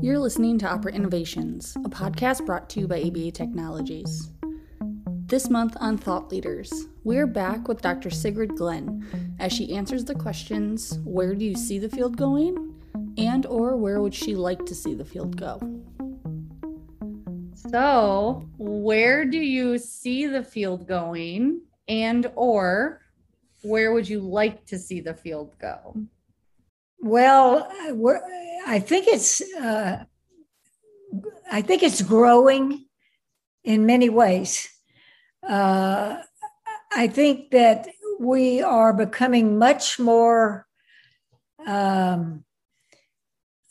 You're 0.00 0.20
listening 0.20 0.58
to 0.60 0.68
Operant 0.68 0.96
Innovations, 0.96 1.74
a 1.84 1.88
podcast 1.88 2.46
brought 2.46 2.70
to 2.70 2.80
you 2.80 2.86
by 2.86 3.02
ABA 3.02 3.32
Technologies. 3.32 4.30
This 5.26 5.50
month 5.50 5.76
on 5.80 5.98
Thought 5.98 6.30
Leaders, 6.30 6.86
we're 7.02 7.26
back 7.26 7.66
with 7.66 7.82
Dr. 7.82 8.08
Sigrid 8.08 8.54
Glenn 8.54 9.34
as 9.40 9.52
she 9.52 9.74
answers 9.74 10.04
the 10.04 10.14
questions 10.14 11.00
where 11.04 11.34
do 11.34 11.44
you 11.44 11.56
see 11.56 11.80
the 11.80 11.88
field 11.88 12.16
going 12.16 12.80
and 13.18 13.44
or 13.46 13.76
where 13.76 14.00
would 14.00 14.14
she 14.14 14.36
like 14.36 14.64
to 14.66 14.74
see 14.74 14.94
the 14.94 15.04
field 15.04 15.36
go? 15.36 15.58
So, 17.56 18.48
where 18.56 19.24
do 19.24 19.38
you 19.38 19.78
see 19.78 20.28
the 20.28 20.44
field 20.44 20.86
going 20.86 21.62
and 21.88 22.30
or 22.36 23.00
where 23.62 23.92
would 23.92 24.08
you 24.08 24.20
like 24.20 24.64
to 24.66 24.78
see 24.78 25.00
the 25.00 25.14
field 25.14 25.56
go? 25.58 25.96
Well, 27.00 27.68
uh, 27.90 27.94
I 28.68 28.80
think 28.80 29.06
it's 29.08 29.40
uh, 29.40 30.04
I 31.50 31.62
think 31.62 31.82
it's 31.82 32.02
growing 32.02 32.84
in 33.64 33.86
many 33.86 34.10
ways. 34.10 34.68
Uh, 35.42 36.18
I 36.92 37.06
think 37.06 37.50
that 37.52 37.88
we 38.20 38.60
are 38.60 38.92
becoming 38.92 39.58
much 39.58 39.98
more 39.98 40.66
um, 41.66 42.44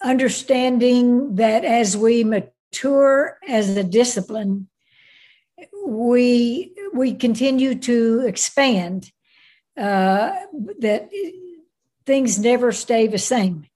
understanding 0.01 1.35
that 1.35 1.63
as 1.63 1.95
we 1.95 2.23
mature 2.23 3.37
as 3.47 3.77
a 3.77 3.83
discipline, 3.83 4.67
we 5.85 6.73
we 6.91 7.13
continue 7.13 7.75
to 7.75 8.23
expand. 8.25 9.11
Uh, 9.77 10.33
that 10.79 11.07
things 12.07 12.39
never 12.39 12.71
stay 12.71 13.05
the 13.05 13.19
same. 13.19 13.67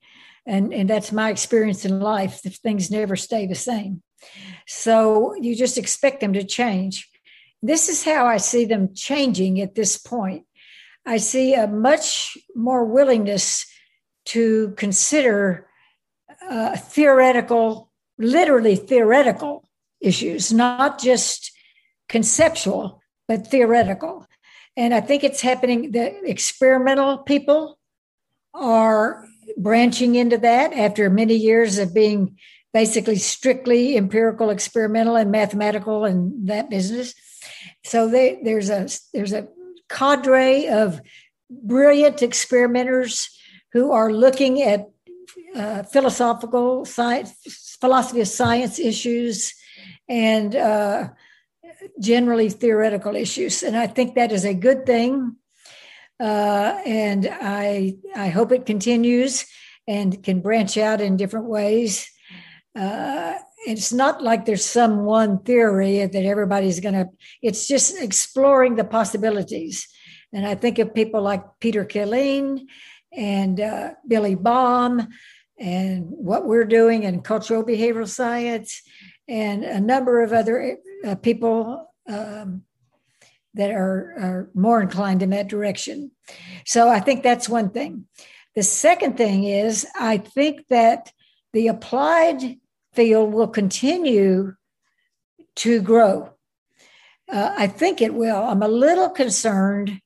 And, 0.46 0.74
and 0.74 0.90
that's 0.90 1.12
my 1.12 1.30
experience 1.30 1.86
in 1.86 2.00
life. 2.00 2.42
That 2.42 2.56
things 2.56 2.90
never 2.92 3.16
stay 3.16 3.46
the 3.46 3.56
same. 3.56 4.02
So 4.68 5.36
you 5.36 5.56
just 5.56 5.78
expect 5.78 6.22
them 6.22 6.34
to 6.34 6.44
change. 6.44 7.10
This 7.62 7.90
is 7.90 8.04
how 8.04 8.26
I 8.26 8.38
see 8.38 8.66
them 8.66 8.94
changing 8.96 9.62
at 9.62 9.76
this 9.76 9.98
point. 9.98 10.46
I 11.06 11.18
see 11.18 11.54
a 11.54 11.68
much 11.68 12.38
more 12.56 12.86
willingness 12.86 13.66
to 14.26 14.74
consider 14.78 15.68
uh, 16.48 16.76
theoretical, 16.78 17.92
literally 18.18 18.76
theoretical 18.76 19.68
issues, 20.00 20.52
not 20.52 21.00
just 21.00 21.52
conceptual, 22.10 23.02
but 23.28 23.48
theoretical. 23.48 24.28
And 24.78 24.94
I 24.94 25.02
think 25.02 25.24
it's 25.24 25.42
happening. 25.42 25.92
The 25.92 26.24
experimental 26.24 27.20
people 27.20 27.78
are 28.54 29.26
branching 29.62 30.16
into 30.16 30.38
that 30.38 30.74
after 30.74 31.10
many 31.10 31.36
years 31.36 31.78
of 31.78 31.94
being 31.94 32.38
basically 32.74 33.18
strictly 33.18 33.98
empirical, 33.98 34.50
experimental, 34.50 35.16
and 35.16 35.32
mathematical 35.32 36.06
and 36.06 36.48
that 36.48 36.70
business. 36.70 37.14
So 37.84 38.08
they, 38.08 38.40
there's 38.44 38.70
a 38.70 38.88
there's 39.14 39.34
a 39.34 39.48
cadre 39.90 40.68
of 40.68 41.02
brilliant 41.50 42.22
experimenters 42.22 43.30
who 43.74 43.92
are 43.92 44.12
looking 44.12 44.62
at 44.62 44.90
uh, 45.56 45.84
philosophical 45.84 46.86
science, 46.86 47.78
philosophy 47.80 48.22
of 48.22 48.28
science 48.28 48.80
issues, 48.80 49.54
and 50.08 50.56
uh, 50.56 51.10
generally 52.00 52.50
theoretical 52.50 53.16
issues. 53.16 53.64
And 53.64 53.76
I 53.76 53.88
think 53.88 54.16
that 54.16 54.32
is 54.32 54.46
a 54.46 54.54
good 54.54 54.86
thing. 54.86 55.36
Uh, 56.22 56.80
and 56.86 57.28
I 57.32 57.96
I 58.16 58.30
hope 58.30 58.52
it 58.52 58.68
continues 58.68 59.46
and 59.88 60.22
can 60.24 60.42
branch 60.42 60.78
out 60.78 61.02
in 61.02 61.18
different 61.18 61.48
ways. 61.48 62.08
Uh, 62.78 63.34
it's 63.66 63.92
not 63.92 64.24
like 64.24 64.46
there's 64.46 64.66
some 64.66 65.04
one 65.04 65.40
theory 65.44 66.06
that 66.06 66.26
everybody's 66.26 66.80
going 66.80 66.94
to. 66.94 67.10
It's 67.42 67.68
just 67.68 68.00
exploring 68.00 68.76
the 68.76 68.84
possibilities. 68.84 69.88
And 70.34 70.46
I 70.46 70.56
think 70.56 70.80
of 70.80 70.94
people 70.94 71.22
like 71.22 71.44
Peter 71.60 71.86
Killeen 71.86 72.68
and 73.12 73.60
uh, 73.60 73.92
Billy 74.08 74.36
Baum 74.36 75.08
and 75.60 76.06
what 76.08 76.48
we're 76.48 76.66
doing 76.66 77.04
in 77.04 77.22
cultural 77.22 77.64
behavioral 77.64 78.08
science 78.08 78.82
and 79.28 79.64
a 79.64 79.80
number 79.80 80.22
of 80.22 80.34
other 80.34 80.78
uh, 81.06 81.16
people 81.16 81.92
um, 82.08 82.64
that 83.54 83.72
are, 83.72 84.14
are 84.18 84.50
more 84.54 84.82
inclined 84.82 85.22
in 85.22 85.32
that 85.32 85.48
direction. 85.48 86.12
So 86.66 86.90
I 86.90 87.00
think 87.00 87.24
that's 87.24 87.50
one 87.50 87.70
thing. 87.70 88.06
The 88.56 88.64
second 88.64 89.18
thing 89.18 89.44
is, 89.44 89.86
I 90.00 90.18
think 90.18 90.68
that 90.68 91.12
the 91.54 91.68
applied 91.68 92.58
field 92.94 93.34
will 93.34 93.48
continue 93.48 94.54
to 95.58 95.82
grow. 95.82 96.34
Uh, 97.32 97.54
I 97.58 97.68
think 97.68 98.02
it 98.02 98.14
will. 98.14 98.44
I'm 98.44 98.62
a 98.62 98.68
little 98.68 99.10
concerned 99.10 100.02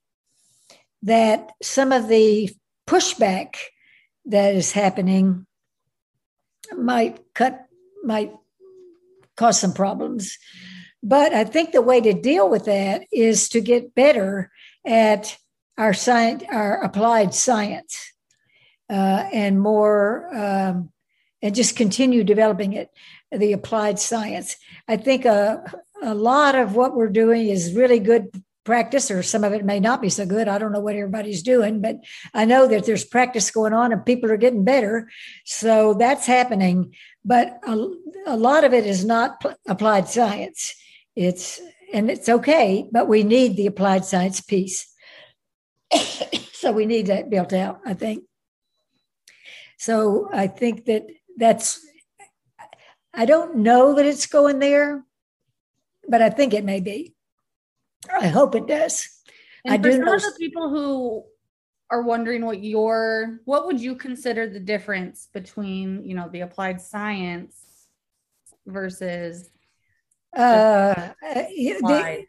that 1.04 1.52
some 1.62 1.92
of 1.92 2.08
the 2.08 2.50
pushback 2.88 3.56
that 4.26 4.56
is 4.56 4.72
happening 4.72 5.46
might 6.76 7.20
cut, 7.34 7.66
might 8.04 8.32
cause 9.38 9.60
some 9.60 9.74
problems. 9.74 10.38
But 11.06 11.36
I 11.36 11.44
think 11.44 11.72
the 11.72 11.84
way 11.84 12.02
to 12.02 12.14
deal 12.14 12.50
with 12.50 12.66
that 12.66 13.06
is 13.12 13.48
to 13.50 13.62
get 13.62 13.94
better 13.94 14.52
at 14.84 15.38
our 15.78 15.94
science, 15.94 16.44
our 16.52 16.82
applied 16.82 17.36
science, 17.36 18.12
uh, 18.90 19.30
and 19.32 19.62
more, 19.62 20.28
um, 20.36 20.92
and 21.44 21.54
just 21.54 21.76
continue 21.76 22.24
developing 22.24 22.74
it, 22.74 22.90
the 23.32 23.54
applied 23.54 24.00
science. 24.00 24.58
I 24.88 24.98
think 24.98 25.26
a, 25.26 25.64
a 26.02 26.16
lot 26.16 26.56
of 26.56 26.76
what 26.76 26.96
we're 26.96 27.10
doing 27.10 27.50
is 27.50 27.76
really 27.76 28.00
good 28.00 28.44
practice, 28.64 29.12
or 29.12 29.22
some 29.22 29.44
of 29.44 29.54
it 29.54 29.64
may 29.64 29.80
not 29.80 30.02
be 30.02 30.10
so 30.10 30.26
good. 30.26 30.48
I 30.48 30.58
don't 30.58 30.72
know 30.72 30.80
what 30.80 30.96
everybody's 30.96 31.44
doing, 31.44 31.82
but 31.82 31.98
I 32.34 32.46
know 32.46 32.68
that 32.68 32.88
there's 32.88 33.06
practice 33.06 33.52
going 33.52 33.74
on 33.74 33.94
and 33.94 34.04
people 34.04 34.32
are 34.32 34.38
getting 34.38 34.64
better. 34.64 35.08
So 35.46 35.94
that's 35.94 36.26
happening. 36.26 36.96
But 37.24 37.60
a, 37.68 37.92
a 38.26 38.38
lot 38.38 38.64
of 38.64 38.74
it 38.74 38.88
is 38.88 39.06
not 39.06 39.40
pl- 39.40 39.54
applied 39.68 40.08
science 40.08 40.74
it's 41.16 41.62
and 41.94 42.10
it's 42.10 42.28
okay, 42.28 42.90
but 42.92 43.08
we 43.08 43.24
need 43.24 43.56
the 43.56 43.68
applied 43.68 44.06
science 44.06 44.42
piece. 44.42 44.94
so 46.54 46.72
we 46.72 46.86
need 46.86 47.08
that 47.08 47.30
built 47.30 47.54
out, 47.54 47.80
I 47.86 47.94
think. 47.94 48.24
So 49.78 50.30
I 50.34 50.48
think 50.48 50.86
that 50.86 51.06
that's 51.38 51.86
I 53.14 53.26
don't 53.26 53.58
know 53.58 53.94
that 53.94 54.06
it's 54.06 54.26
going 54.26 54.60
there, 54.60 55.06
but 56.08 56.22
I 56.22 56.30
think 56.30 56.54
it 56.54 56.66
may 56.66 56.82
be. 56.82 57.16
I 58.10 58.28
hope 58.28 58.56
it 58.56 58.68
does. 58.68 59.08
And 59.64 59.74
I 59.74 59.78
for 59.78 59.84
do 59.84 59.92
some 59.94 60.06
know. 60.06 60.16
of 60.16 60.22
the 60.22 60.36
people 60.38 60.70
who 60.70 61.24
are 61.92 62.02
wondering 62.02 62.46
what 62.46 62.64
your 62.64 63.40
what 63.46 63.66
would 63.68 63.80
you 63.80 63.96
consider 63.96 64.50
the 64.50 64.60
difference 64.60 65.30
between 65.34 66.04
you 66.04 66.16
know 66.16 66.30
the 66.30 66.42
applied 66.42 66.82
science 66.82 67.62
versus 68.66 69.50
uh, 70.36 71.14
the, 71.22 72.26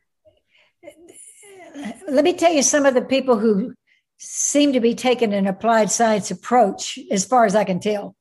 let 2.08 2.24
me 2.24 2.32
tell 2.32 2.52
you 2.52 2.62
some 2.62 2.86
of 2.86 2.94
the 2.94 3.02
people 3.02 3.38
who 3.38 3.74
seem 4.18 4.72
to 4.72 4.80
be 4.80 4.94
taking 4.94 5.34
an 5.34 5.46
applied 5.46 5.90
science 5.90 6.30
approach, 6.30 6.98
as 7.10 7.24
far 7.24 7.44
as 7.44 7.54
I 7.54 7.64
can 7.64 7.80
tell. 7.80 8.16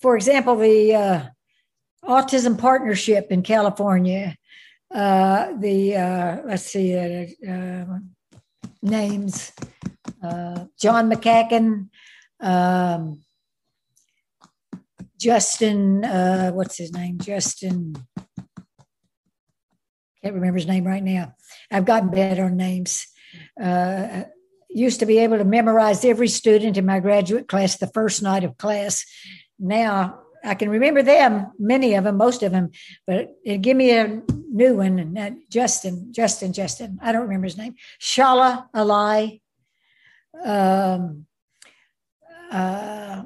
For 0.00 0.16
example, 0.16 0.56
the 0.56 0.94
uh, 0.94 1.22
Autism 2.04 2.58
Partnership 2.58 3.28
in 3.30 3.42
California, 3.42 4.36
uh, 4.94 5.54
the 5.58 5.96
uh, 5.96 6.42
let's 6.44 6.64
see 6.64 6.94
uh, 6.96 7.26
uh, 7.50 7.98
names 8.82 9.52
John 10.78 11.10
McCacken, 11.10 11.88
um, 12.40 13.20
Justin, 15.18 16.02
what's 16.54 16.78
his 16.78 16.92
name? 16.92 17.18
Justin 17.18 17.96
can't 20.24 20.36
remember 20.36 20.56
his 20.56 20.66
name 20.66 20.84
right 20.84 21.02
now. 21.02 21.34
I've 21.70 21.84
gotten 21.84 22.08
better 22.08 22.44
on 22.44 22.56
names. 22.56 23.06
Uh, 23.62 24.22
used 24.70 25.00
to 25.00 25.06
be 25.06 25.18
able 25.18 25.36
to 25.36 25.44
memorize 25.44 26.02
every 26.02 26.28
student 26.28 26.78
in 26.78 26.86
my 26.86 26.98
graduate 26.98 27.46
class 27.46 27.76
the 27.76 27.88
first 27.88 28.22
night 28.22 28.42
of 28.42 28.56
class. 28.56 29.04
Now 29.58 30.20
I 30.42 30.54
can 30.54 30.70
remember 30.70 31.02
them, 31.02 31.52
many 31.58 31.94
of 31.94 32.04
them, 32.04 32.16
most 32.16 32.42
of 32.42 32.52
them, 32.52 32.70
but 33.06 33.34
give 33.60 33.76
me 33.76 33.90
a 33.90 34.22
new 34.50 34.76
one. 34.76 34.98
And 34.98 35.18
uh, 35.18 35.30
Justin, 35.50 36.08
Justin, 36.10 36.54
Justin, 36.54 36.98
I 37.02 37.12
don't 37.12 37.22
remember 37.22 37.46
his 37.46 37.58
name. 37.58 37.74
Shahla 38.00 38.66
Ala'i. 38.74 39.42
Um, 40.42 41.26
uh, 42.50 43.24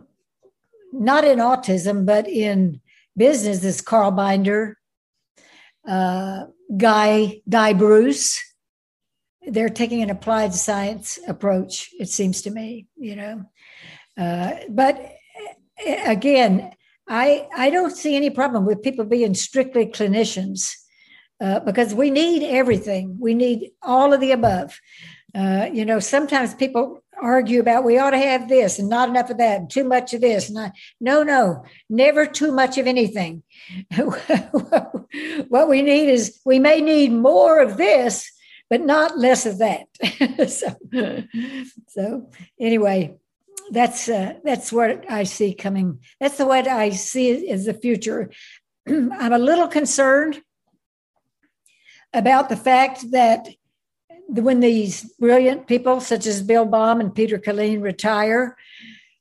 not 0.93 1.25
in 1.25 1.39
autism, 1.39 2.05
but 2.05 2.29
in 2.29 2.81
business 3.17 3.63
is 3.63 3.81
Carl 3.81 4.11
Binder. 4.11 4.78
Uh, 5.89 6.47
Guy 6.77 7.41
Guy 7.49 7.73
Bruce. 7.73 8.45
They're 9.47 9.71
taking 9.71 10.03
an 10.03 10.11
applied 10.11 10.53
science 10.53 11.19
approach. 11.27 11.89
It 11.99 12.11
seems 12.11 12.43
to 12.43 12.51
me, 12.51 12.87
you 12.97 13.17
know. 13.17 13.45
Uh, 14.19 14.53
but 14.69 14.97
uh, 15.87 15.97
again, 16.05 16.73
I 17.09 17.49
I 17.57 17.71
don't 17.71 17.97
see 17.97 18.15
any 18.15 18.29
problem 18.29 18.67
with 18.67 18.83
people 18.83 19.07
being 19.07 19.35
strictly 19.35 19.87
clinicians 19.87 20.75
uh, 21.41 21.61
because 21.61 21.95
we 21.95 22.11
need 22.11 22.43
everything. 22.43 23.17
We 23.19 23.33
need 23.33 23.71
all 23.83 24.13
of 24.13 24.21
the 24.21 24.33
above. 24.33 24.79
Uh, 25.35 25.69
you 25.73 25.85
know, 25.85 26.01
sometimes 26.01 26.55
people 26.55 27.03
argue 27.21 27.61
about 27.61 27.85
we 27.85 27.99
ought 27.99 28.11
to 28.11 28.19
have 28.19 28.49
this 28.49 28.79
and 28.79 28.89
not 28.89 29.09
enough 29.09 29.31
of 29.31 29.39
that, 29.39 29.61
and 29.61 29.71
too 29.71 29.85
much 29.85 30.15
of 30.15 30.21
this. 30.21 30.49
And 30.49 30.59
I, 30.59 30.73
no, 31.01 31.23
no, 31.23 31.65
never 31.89 32.27
too 32.27 32.53
much 32.53 32.79
of 32.79 32.87
anything. 32.87 33.43
what 33.97 35.69
we 35.69 35.83
need 35.83 36.09
is 36.09 36.41
we 36.45 36.59
may 36.59 36.81
need 36.81 37.13
more 37.13 37.61
of 37.61 37.77
this, 37.77 38.31
but 38.71 38.81
not 38.81 39.19
less 39.19 39.47
of 39.47 39.59
that. 39.59 39.87
so, 40.51 41.27
so 41.89 42.31
anyway, 42.61 43.17
that's 43.71 44.09
uh, 44.09 44.35
that's 44.45 44.73
what 44.73 45.11
I 45.11 45.25
see 45.25 45.55
coming. 45.55 46.01
That's 46.21 46.39
the 46.39 46.47
what 46.47 46.67
I 46.67 46.91
see 46.91 47.51
as 47.51 47.67
the 47.67 47.75
future. 47.75 48.31
I'm 48.89 49.33
a 49.33 49.39
little 49.39 49.69
concerned 49.69 50.41
about 52.13 52.49
the 52.49 52.57
fact 52.57 53.11
that 53.11 53.49
when 54.29 54.61
these 54.61 55.05
brilliant 55.19 55.67
people 55.67 56.01
such 56.01 56.27
as 56.27 56.43
Bill 56.43 56.67
Baum 56.67 57.01
and 57.01 57.15
Peter 57.15 57.39
Killeen 57.39 57.83
retire, 57.83 58.57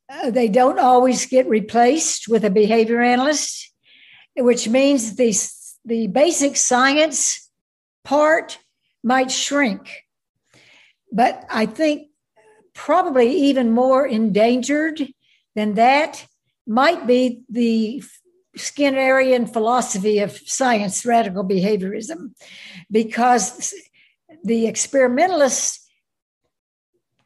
uh, 0.09 0.30
they 0.30 0.48
don't 0.50 0.80
always 0.80 1.25
get 1.25 1.48
replaced 1.48 2.27
with 2.27 2.44
a 2.44 2.50
behavior 2.50 3.01
analyst, 3.01 3.71
which 4.36 4.68
means 4.68 5.15
the, 5.15 5.36
the 5.86 6.07
basic 6.07 6.57
science 6.57 7.50
part 8.04 8.59
might 9.04 9.31
shrink. 9.31 10.04
But 11.12 11.45
I 11.50 11.65
think 11.65 12.09
probably 12.74 13.31
even 13.31 13.71
more 13.71 14.06
endangered 14.06 15.01
than 15.56 15.75
that 15.75 16.25
might 16.68 17.07
be 17.07 17.44
the 17.50 18.04
Skinnerian 18.57 19.51
philosophy 19.51 20.19
of 20.19 20.38
science, 20.38 21.06
radical 21.06 21.44
behaviorism, 21.44 22.33
because 22.92 23.74
the 24.44 24.68
experimentalists 24.68 25.88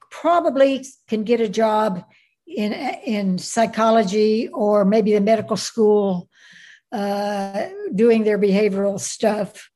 probably 0.09 0.85
can 1.07 1.23
get 1.23 1.41
a 1.41 1.49
job 1.49 2.03
in 2.45 2.73
in 2.73 3.37
psychology 3.37 4.49
or 4.49 4.83
maybe 4.85 5.13
the 5.13 5.21
medical 5.21 5.57
school 5.57 6.29
uh, 6.91 7.67
doing 7.95 8.23
their 8.23 8.37
behavioral 8.37 8.99
stuff. 8.99 9.69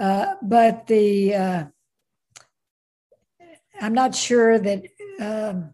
Uh, 0.00 0.34
but 0.42 0.86
the 0.86 1.34
uh, 1.34 1.64
I'm 3.80 3.94
not 3.94 4.14
sure 4.14 4.58
that 4.58 4.84
um, 5.20 5.73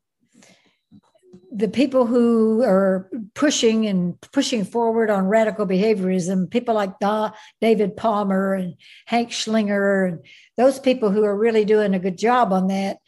the 1.53 1.69
people 1.69 2.07
who 2.07 2.63
are 2.63 3.11
pushing 3.35 3.87
and 3.87 4.21
pushing 4.33 4.65
forward 4.65 5.11
on 5.11 5.27
radical 5.27 5.67
behaviorism, 5.67 6.51
people 6.51 6.75
like 6.75 6.99
da, 7.01 7.31
David 7.61 7.97
Palmer 7.97 8.55
and 8.55 8.75
Hank 9.07 9.31
Schlinger, 9.31 10.09
and 10.09 10.27
those 10.57 10.79
people 10.79 11.11
who 11.11 11.25
are 11.25 11.37
really 11.37 11.65
doing 11.65 11.95
a 11.95 11.99
good 11.99 12.17
job 12.17 12.53
on 12.53 12.69
that, 12.69 12.99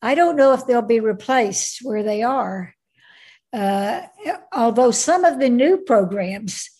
I 0.00 0.14
don't 0.14 0.36
know 0.36 0.54
if 0.54 0.66
they'll 0.66 0.82
be 0.82 1.00
replaced 1.00 1.80
where 1.82 2.02
they 2.02 2.22
are. 2.22 2.74
Uh, 3.52 4.02
although 4.52 4.92
some 4.92 5.24
of 5.24 5.38
the 5.38 5.50
new 5.50 5.78
programs 5.78 6.70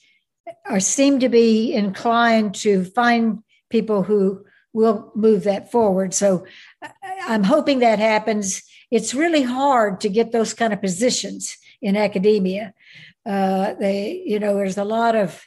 are 0.66 0.80
seem 0.80 1.20
to 1.20 1.28
be 1.28 1.74
inclined 1.74 2.54
to 2.54 2.84
find 2.84 3.40
people 3.68 4.02
who 4.02 4.44
will 4.72 5.12
move 5.14 5.44
that 5.44 5.70
forward. 5.70 6.14
So 6.14 6.46
I'm 7.26 7.44
hoping 7.44 7.80
that 7.80 7.98
happens 7.98 8.62
it's 8.90 9.14
really 9.14 9.42
hard 9.42 10.00
to 10.00 10.08
get 10.08 10.32
those 10.32 10.54
kind 10.54 10.72
of 10.72 10.80
positions 10.80 11.56
in 11.80 11.96
academia. 11.96 12.74
Uh, 13.24 13.74
they, 13.74 14.22
you 14.24 14.38
know, 14.38 14.54
there's 14.54 14.78
a 14.78 14.84
lot 14.84 15.14
of 15.14 15.42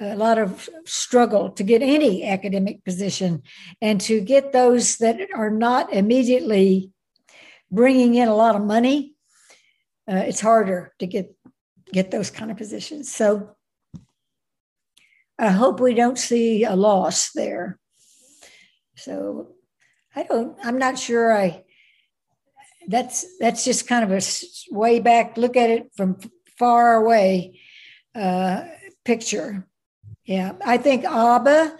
a 0.00 0.16
lot 0.16 0.38
of 0.38 0.68
struggle 0.84 1.50
to 1.50 1.62
get 1.62 1.80
any 1.80 2.24
academic 2.24 2.84
position, 2.84 3.42
and 3.80 4.00
to 4.00 4.20
get 4.20 4.52
those 4.52 4.96
that 4.98 5.18
are 5.34 5.50
not 5.50 5.92
immediately 5.92 6.90
bringing 7.70 8.16
in 8.16 8.28
a 8.28 8.34
lot 8.34 8.56
of 8.56 8.62
money, 8.62 9.14
uh, 10.10 10.16
it's 10.16 10.40
harder 10.40 10.92
to 10.98 11.06
get 11.06 11.34
get 11.92 12.10
those 12.10 12.30
kind 12.30 12.50
of 12.50 12.56
positions. 12.56 13.12
So 13.12 13.54
I 15.38 15.50
hope 15.50 15.80
we 15.80 15.94
don't 15.94 16.18
see 16.18 16.64
a 16.64 16.74
loss 16.74 17.30
there. 17.32 17.78
So 18.96 19.54
I 20.14 20.24
don't. 20.24 20.56
I'm 20.62 20.78
not 20.78 20.98
sure. 20.98 21.32
I 21.32 21.64
that's 22.88 23.24
that's 23.38 23.64
just 23.64 23.86
kind 23.86 24.04
of 24.04 24.12
a 24.12 24.22
way 24.70 25.00
back 25.00 25.36
look 25.36 25.56
at 25.56 25.70
it 25.70 25.90
from 25.96 26.18
far 26.58 26.94
away 26.94 27.60
uh, 28.14 28.64
picture. 29.04 29.66
Yeah, 30.24 30.52
I 30.64 30.78
think 30.78 31.04
ABBA 31.04 31.76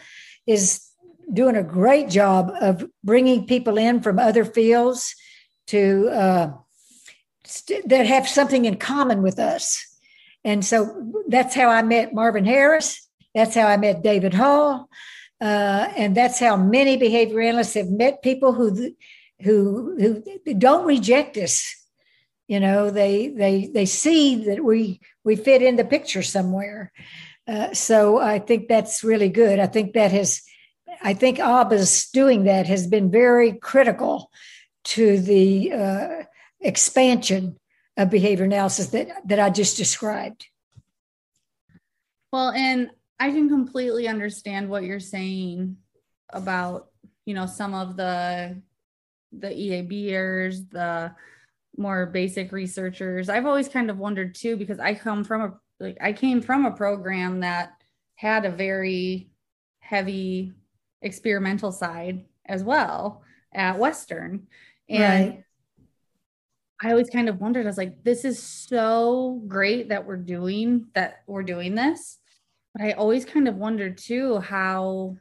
is 0.46 0.86
doing 1.32 1.56
a 1.56 1.62
great 1.62 2.10
job 2.10 2.52
of 2.60 2.86
bringing 3.02 3.46
people 3.46 3.78
in 3.78 4.02
from 4.02 4.18
other 4.18 4.44
fields 4.44 5.14
to 5.68 6.08
uh, 6.10 6.50
st- 7.44 7.88
that 7.88 8.06
have 8.06 8.28
something 8.28 8.64
in 8.64 8.76
common 8.76 9.22
with 9.22 9.38
us. 9.38 9.82
And 10.44 10.64
so 10.64 11.10
that's 11.28 11.54
how 11.54 11.68
I 11.68 11.82
met 11.82 12.12
Marvin 12.12 12.44
Harris. 12.44 13.08
That's 13.34 13.54
how 13.54 13.66
I 13.66 13.78
met 13.78 14.02
David 14.02 14.34
Hall. 14.34 14.88
Uh, 15.40 15.88
and 15.96 16.14
that's 16.16 16.38
how 16.38 16.56
many 16.56 16.96
behavior 16.96 17.40
analysts 17.40 17.74
have 17.74 17.88
met 17.88 18.22
people 18.22 18.52
who 18.52 18.94
who 19.44 19.94
who 19.99 20.55
don't 20.55 20.87
reject 20.87 21.37
us. 21.37 21.76
You 22.49 22.61
know 22.61 22.91
they 22.91 23.29
they 23.29 23.67
they 23.73 23.87
see 23.87 24.46
that 24.46 24.64
we 24.64 25.00
we 25.23 25.37
fit 25.37 25.62
in 25.62 25.76
the 25.76 25.85
picture 25.85 26.23
somewhere. 26.23 26.93
Uh, 27.46 27.75
so 27.75 28.19
i 28.19 28.38
think 28.38 28.69
that's 28.69 29.05
really 29.05 29.29
good. 29.29 29.58
I 29.58 29.67
think 29.67 29.93
that 29.94 30.12
has 30.12 30.43
i 31.02 31.12
think 31.14 31.38
abba's 31.38 32.08
doing 32.11 32.44
that 32.44 32.67
has 32.67 32.87
been 32.87 33.11
very 33.11 33.52
critical 33.52 34.31
to 34.85 35.19
the 35.19 35.73
uh, 35.73 36.08
expansion 36.61 37.58
of 37.97 38.11
behavior 38.11 38.44
analysis 38.44 38.88
that 38.88 39.08
that 39.26 39.40
i 39.40 39.50
just 39.50 39.76
described. 39.76 40.47
Well 42.32 42.50
and 42.50 42.90
i 43.20 43.31
can 43.31 43.49
completely 43.49 44.08
understand 44.08 44.69
what 44.69 44.85
you're 44.85 45.00
saying 45.00 45.76
about 46.31 46.88
you 47.26 47.35
know 47.35 47.47
some 47.47 47.75
of 47.75 47.97
the 47.97 48.61
the 49.38 49.48
EABers, 49.48 50.70
the 50.70 51.14
more 51.76 52.06
basic 52.06 52.52
researchers. 52.52 53.28
I've 53.28 53.46
always 53.46 53.69
kind 53.69 53.90
of 53.90 53.98
wondered 53.98 54.34
too, 54.34 54.56
because 54.56 54.78
I 54.78 54.94
come 54.94 55.25
from 55.25 55.40
a 55.42 55.54
like 55.81 55.98
I 56.00 56.12
came 56.12 56.40
from 56.40 56.66
a 56.66 56.70
program 56.70 57.40
that 57.40 57.73
had 58.14 58.44
a 58.44 58.50
very 58.50 59.30
heavy 59.80 60.52
experimental 61.02 61.73
side 61.73 62.25
as 62.47 62.62
well 62.62 63.23
at 63.52 63.78
Western. 63.78 64.47
And 64.88 65.28
right. 65.28 65.44
I 66.82 66.90
always 66.90 67.11
kind 67.11 67.28
of 67.28 67.40
wondered, 67.40 67.66
I 67.66 67.68
was 67.68 67.78
like, 67.78 68.04
this 68.04 68.25
is 68.25 68.42
so 68.42 69.42
great 69.47 69.88
that 69.88 70.06
we're 70.06 70.16
doing 70.16 70.87
that 70.94 71.23
we're 71.26 71.42
doing 71.42 71.75
this. 71.75 72.18
But 72.75 72.85
I 72.85 72.92
always 72.92 73.25
kind 73.25 73.49
of 73.49 73.56
wondered 73.56 73.99
too 73.99 74.40
how 74.40 75.16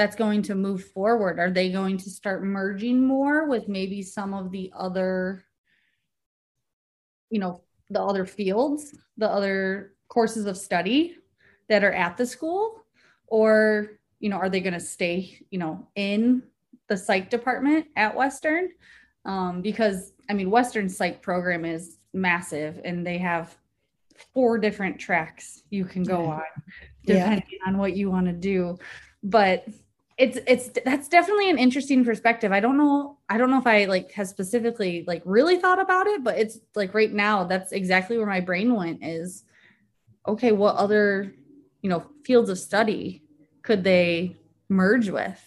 that's 0.00 0.16
going 0.16 0.40
to 0.40 0.54
move 0.54 0.82
forward? 0.82 1.38
Are 1.38 1.50
they 1.50 1.70
going 1.70 1.98
to 1.98 2.08
start 2.08 2.42
merging 2.42 3.06
more 3.06 3.46
with 3.46 3.68
maybe 3.68 4.00
some 4.00 4.32
of 4.32 4.50
the 4.50 4.72
other, 4.74 5.44
you 7.28 7.38
know, 7.38 7.60
the 7.90 8.00
other 8.00 8.24
fields, 8.24 8.96
the 9.18 9.28
other 9.28 9.92
courses 10.08 10.46
of 10.46 10.56
study 10.56 11.18
that 11.68 11.84
are 11.84 11.92
at 11.92 12.16
the 12.16 12.24
school? 12.24 12.82
Or, 13.26 13.98
you 14.20 14.30
know, 14.30 14.38
are 14.38 14.48
they 14.48 14.60
going 14.60 14.72
to 14.72 14.80
stay, 14.80 15.38
you 15.50 15.58
know, 15.58 15.86
in 15.94 16.44
the 16.88 16.96
psych 16.96 17.28
department 17.28 17.88
at 17.94 18.16
Western? 18.16 18.70
Um, 19.26 19.60
because 19.60 20.14
I 20.30 20.32
mean, 20.32 20.50
Western 20.50 20.88
psych 20.88 21.20
program 21.20 21.66
is 21.66 21.98
massive 22.14 22.80
and 22.86 23.06
they 23.06 23.18
have 23.18 23.54
four 24.32 24.56
different 24.56 24.98
tracks 24.98 25.62
you 25.68 25.84
can 25.84 26.04
go 26.04 26.24
on 26.24 26.42
depending 27.04 27.44
yeah. 27.50 27.68
on 27.68 27.76
what 27.76 27.94
you 27.94 28.10
want 28.10 28.28
to 28.28 28.32
do. 28.32 28.78
But 29.22 29.66
it's 30.20 30.38
it's 30.46 30.68
that's 30.84 31.08
definitely 31.08 31.48
an 31.48 31.56
interesting 31.56 32.04
perspective. 32.04 32.52
I 32.52 32.60
don't 32.60 32.76
know 32.76 33.16
I 33.30 33.38
don't 33.38 33.50
know 33.50 33.58
if 33.58 33.66
I 33.66 33.86
like 33.86 34.12
has 34.12 34.28
specifically 34.28 35.02
like 35.06 35.22
really 35.24 35.58
thought 35.58 35.80
about 35.80 36.06
it, 36.06 36.22
but 36.22 36.38
it's 36.38 36.58
like 36.74 36.92
right 36.92 37.10
now 37.10 37.44
that's 37.44 37.72
exactly 37.72 38.18
where 38.18 38.26
my 38.26 38.40
brain 38.40 38.74
went 38.74 39.02
is 39.02 39.44
okay, 40.28 40.52
what 40.52 40.76
other, 40.76 41.32
you 41.80 41.88
know, 41.88 42.04
fields 42.22 42.50
of 42.50 42.58
study 42.58 43.22
could 43.62 43.82
they 43.82 44.36
merge 44.68 45.08
with? 45.08 45.42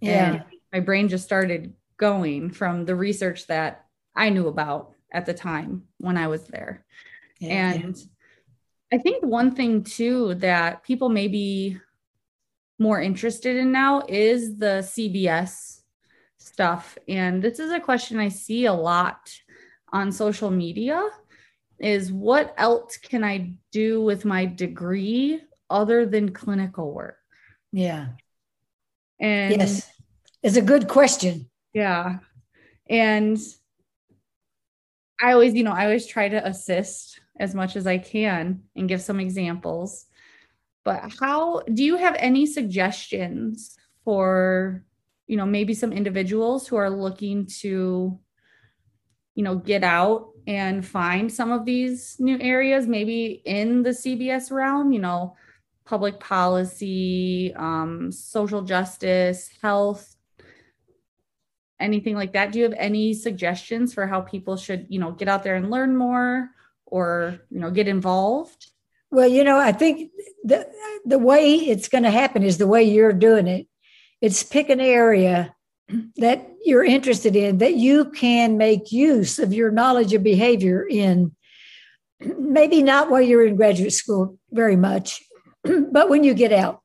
Yeah. 0.00 0.34
And 0.34 0.44
my 0.70 0.80
brain 0.80 1.08
just 1.08 1.24
started 1.24 1.72
going 1.96 2.50
from 2.50 2.84
the 2.84 2.94
research 2.94 3.46
that 3.46 3.86
I 4.14 4.28
knew 4.28 4.48
about 4.48 4.92
at 5.10 5.24
the 5.24 5.32
time 5.32 5.84
when 5.96 6.18
I 6.18 6.28
was 6.28 6.44
there. 6.44 6.84
Yeah, 7.40 7.72
and. 7.72 7.96
I 8.92 8.98
think 8.98 9.24
one 9.24 9.56
thing 9.56 9.82
too 9.82 10.34
that 10.36 10.84
people 10.84 11.08
maybe 11.08 11.80
more 12.78 13.00
interested 13.00 13.56
in 13.56 13.72
now 13.72 14.02
is 14.08 14.56
the 14.56 14.82
CBS 14.82 15.80
stuff. 16.38 16.98
And 17.08 17.42
this 17.42 17.58
is 17.58 17.72
a 17.72 17.80
question 17.80 18.18
I 18.18 18.28
see 18.28 18.66
a 18.66 18.72
lot 18.72 19.32
on 19.92 20.12
social 20.12 20.50
media 20.50 21.08
is 21.78 22.12
what 22.12 22.54
else 22.56 22.96
can 22.96 23.24
I 23.24 23.54
do 23.72 24.02
with 24.02 24.24
my 24.24 24.46
degree 24.46 25.40
other 25.70 26.06
than 26.06 26.32
clinical 26.32 26.92
work? 26.92 27.16
Yeah. 27.72 28.08
And 29.20 29.56
yes, 29.56 29.88
it's 30.42 30.56
a 30.56 30.62
good 30.62 30.88
question. 30.88 31.48
Yeah. 31.72 32.18
And 32.88 33.38
I 35.20 35.32
always, 35.32 35.54
you 35.54 35.64
know, 35.64 35.72
I 35.72 35.84
always 35.84 36.06
try 36.06 36.28
to 36.28 36.46
assist 36.46 37.20
as 37.38 37.54
much 37.54 37.76
as 37.76 37.86
I 37.86 37.98
can 37.98 38.62
and 38.76 38.88
give 38.88 39.02
some 39.02 39.20
examples. 39.20 40.06
But 40.84 41.12
how 41.18 41.62
do 41.62 41.82
you 41.82 41.96
have 41.96 42.14
any 42.18 42.46
suggestions 42.46 43.76
for, 44.04 44.84
you 45.26 45.36
know, 45.36 45.46
maybe 45.46 45.72
some 45.74 45.92
individuals 45.92 46.68
who 46.68 46.76
are 46.76 46.90
looking 46.90 47.46
to, 47.60 48.18
you 49.34 49.42
know, 49.42 49.56
get 49.56 49.82
out 49.82 50.28
and 50.46 50.84
find 50.84 51.32
some 51.32 51.50
of 51.50 51.64
these 51.64 52.16
new 52.18 52.38
areas, 52.38 52.86
maybe 52.86 53.42
in 53.46 53.82
the 53.82 53.90
CBS 53.90 54.50
realm, 54.50 54.92
you 54.92 55.00
know, 55.00 55.34
public 55.86 56.20
policy, 56.20 57.52
um, 57.56 58.12
social 58.12 58.60
justice, 58.62 59.50
health, 59.62 60.16
anything 61.80 62.14
like 62.14 62.34
that? 62.34 62.52
Do 62.52 62.58
you 62.58 62.64
have 62.64 62.74
any 62.76 63.14
suggestions 63.14 63.94
for 63.94 64.06
how 64.06 64.20
people 64.20 64.56
should, 64.56 64.86
you 64.90 64.98
know, 64.98 65.12
get 65.12 65.28
out 65.28 65.42
there 65.42 65.56
and 65.56 65.70
learn 65.70 65.96
more 65.96 66.50
or, 66.84 67.40
you 67.50 67.60
know, 67.60 67.70
get 67.70 67.88
involved? 67.88 68.70
Well, 69.14 69.28
you 69.28 69.44
know, 69.44 69.58
I 69.58 69.70
think 69.70 70.10
the 70.42 70.68
the 71.04 71.20
way 71.20 71.54
it's 71.54 71.88
going 71.88 72.02
to 72.02 72.10
happen 72.10 72.42
is 72.42 72.58
the 72.58 72.66
way 72.66 72.82
you're 72.82 73.12
doing 73.12 73.46
it. 73.46 73.68
It's 74.20 74.42
pick 74.42 74.68
an 74.68 74.80
area 74.80 75.54
that 76.16 76.50
you're 76.64 76.82
interested 76.82 77.36
in 77.36 77.58
that 77.58 77.76
you 77.76 78.10
can 78.10 78.58
make 78.58 78.90
use 78.90 79.38
of 79.38 79.52
your 79.52 79.70
knowledge 79.70 80.12
of 80.14 80.24
behavior 80.24 80.84
in. 80.84 81.30
Maybe 82.20 82.82
not 82.82 83.08
while 83.08 83.20
you're 83.20 83.46
in 83.46 83.54
graduate 83.54 83.92
school 83.92 84.36
very 84.50 84.76
much, 84.76 85.22
but 85.62 86.08
when 86.08 86.24
you 86.24 86.34
get 86.34 86.52
out. 86.52 86.80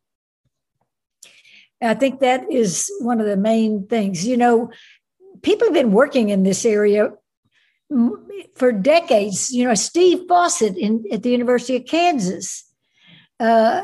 I 1.82 1.96
think 1.96 2.20
that 2.20 2.52
is 2.52 2.92
one 3.00 3.20
of 3.20 3.26
the 3.26 3.38
main 3.38 3.88
things. 3.88 4.28
You 4.28 4.38
know, 4.38 4.70
people 5.42 5.66
have 5.68 5.74
been 5.74 5.94
working 5.94 6.30
in 6.30 6.44
this 6.44 6.64
area 6.64 7.14
for 8.56 8.72
decades. 8.72 9.52
You 9.52 9.68
know, 9.68 9.74
Steve 9.74 10.26
Fawcett 10.28 10.78
in, 10.78 11.04
at 11.12 11.24
the 11.24 11.32
University 11.32 11.78
of 11.78 11.86
Kansas, 11.86 12.64
uh, 13.40 13.84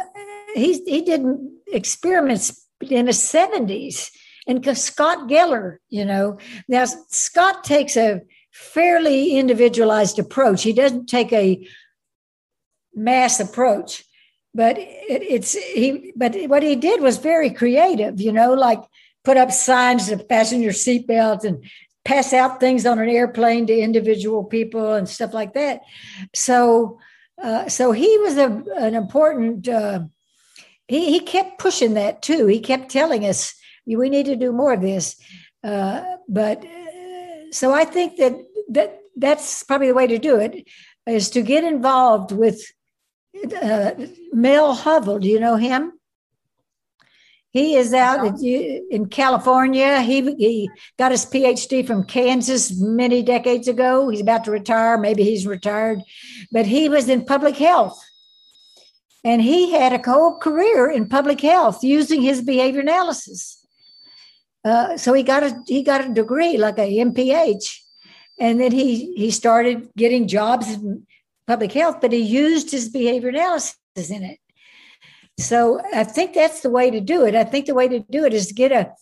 he, 0.54 0.82
he 0.86 1.02
did 1.02 1.26
experiments 1.68 2.68
in 2.82 3.06
the 3.06 3.12
70s. 3.12 4.10
And 4.48 4.78
Scott 4.78 5.28
Geller, 5.28 5.78
you 5.90 6.06
know, 6.06 6.38
now 6.68 6.86
Scott 7.10 7.64
takes 7.64 7.98
a 7.98 8.22
fairly 8.52 9.38
individualized 9.38 10.20
approach. 10.20 10.64
He 10.64 10.72
doesn't 10.72 11.08
take 11.08 11.34
a 11.34 11.68
mass 12.94 13.40
approach, 13.40 14.04
but 14.54 14.78
it, 14.78 15.24
it's 15.24 15.54
he. 15.54 16.14
But 16.16 16.36
what 16.48 16.64
he 16.64 16.76
did 16.76 17.02
was 17.02 17.18
very 17.18 17.50
creative, 17.50 18.22
you 18.22 18.32
know, 18.32 18.54
like 18.54 18.82
put 19.24 19.36
up 19.36 19.52
signs 19.52 20.08
to 20.08 20.18
fasten 20.20 20.62
your 20.62 20.72
seatbelt 20.72 21.44
and 21.44 21.66
pass 22.06 22.32
out 22.34 22.60
things 22.60 22.86
on 22.86 23.00
an 23.00 23.10
airplane 23.10 23.68
to 23.68 23.78
individual 23.78 24.44
people 24.44 24.94
and 24.94 25.10
stuff 25.10 25.34
like 25.34 25.54
that. 25.54 25.82
So, 26.34 27.00
uh, 27.42 27.68
so 27.68 27.92
he 27.92 28.18
was 28.20 28.38
a, 28.38 28.64
an 28.78 28.96
important. 28.96 29.68
Uh, 29.68 30.04
he 30.88 31.12
he 31.12 31.20
kept 31.20 31.60
pushing 31.60 31.96
that 31.96 32.22
too. 32.22 32.46
He 32.48 32.60
kept 32.60 32.90
telling 32.92 33.26
us 33.26 33.54
we 33.86 34.10
need 34.10 34.28
to 34.28 34.36
do 34.36 34.52
more 34.52 34.74
of 34.74 34.82
this. 34.82 35.16
Uh, 35.64 36.04
but 36.30 36.64
uh, 36.64 37.52
so 37.52 37.74
I 37.74 37.86
think 37.86 38.18
that 38.18 38.36
that 38.70 39.00
that's 39.16 39.64
probably 39.64 39.88
the 39.88 39.94
way 39.94 40.08
to 40.08 40.20
do 40.20 40.38
it 40.38 40.68
is 41.08 41.30
to 41.32 41.42
get 41.42 41.64
involved 41.64 42.32
with 42.32 42.62
uh, 43.62 43.92
Mel 44.32 44.76
Hovell. 44.76 45.22
Do 45.22 45.28
you 45.28 45.40
know 45.40 45.56
him? 45.56 45.94
He 47.56 47.78
is 47.78 47.94
out 47.94 48.38
in 48.42 49.06
California. 49.06 50.02
He, 50.02 50.36
he 50.36 50.70
got 51.00 51.14
his 51.14 51.26
PhD 51.26 51.88
from 51.88 52.04
Kansas 52.04 52.78
many 52.78 53.24
decades 53.24 53.70
ago. 53.70 54.10
He's 54.10 54.20
about 54.20 54.44
to 54.44 54.52
retire. 54.52 54.98
Maybe 54.98 55.24
he's 55.24 55.48
retired, 55.48 56.02
but 56.52 56.66
he 56.66 56.90
was 56.90 57.08
in 57.08 57.24
public 57.24 57.56
health. 57.56 57.98
And 59.24 59.42
he 59.42 59.72
had 59.72 59.94
a 59.94 60.04
whole 60.04 60.38
career 60.38 60.92
in 60.92 61.08
public 61.08 61.40
health 61.40 61.82
using 61.82 62.22
his 62.22 62.42
behavior 62.42 62.82
analysis. 62.82 63.66
Uh, 64.66 64.98
so 64.98 65.14
he 65.14 65.24
got 65.24 65.44
a 65.44 65.58
he 65.66 65.82
got 65.82 66.04
a 66.04 66.14
degree 66.14 66.58
like 66.58 66.78
a 66.78 66.98
MPH, 66.98 67.80
and 68.38 68.60
then 68.60 68.74
he 68.74 69.16
he 69.16 69.32
started 69.32 69.88
getting 69.96 70.28
jobs 70.28 70.74
in 70.74 71.08
public 71.48 71.72
health, 71.72 72.02
but 72.02 72.12
he 72.12 72.20
used 72.20 72.70
his 72.70 72.90
behavior 72.90 73.30
analysis 73.30 73.78
in 74.10 74.24
it. 74.24 74.40
So 75.38 75.82
I 75.94 76.04
think 76.04 76.34
that's 76.34 76.62
the 76.62 76.70
way 76.70 76.90
to 76.90 77.02
do 77.02 77.26
it. 77.26 77.36
I 77.36 77.44
think 77.44 77.66
the 77.66 77.76
way 77.76 77.88
to 77.88 78.00
do 78.00 78.26
it 78.26 78.34
is 78.34 78.48
to 78.48 78.54
get 78.54 78.72
a 78.72 78.94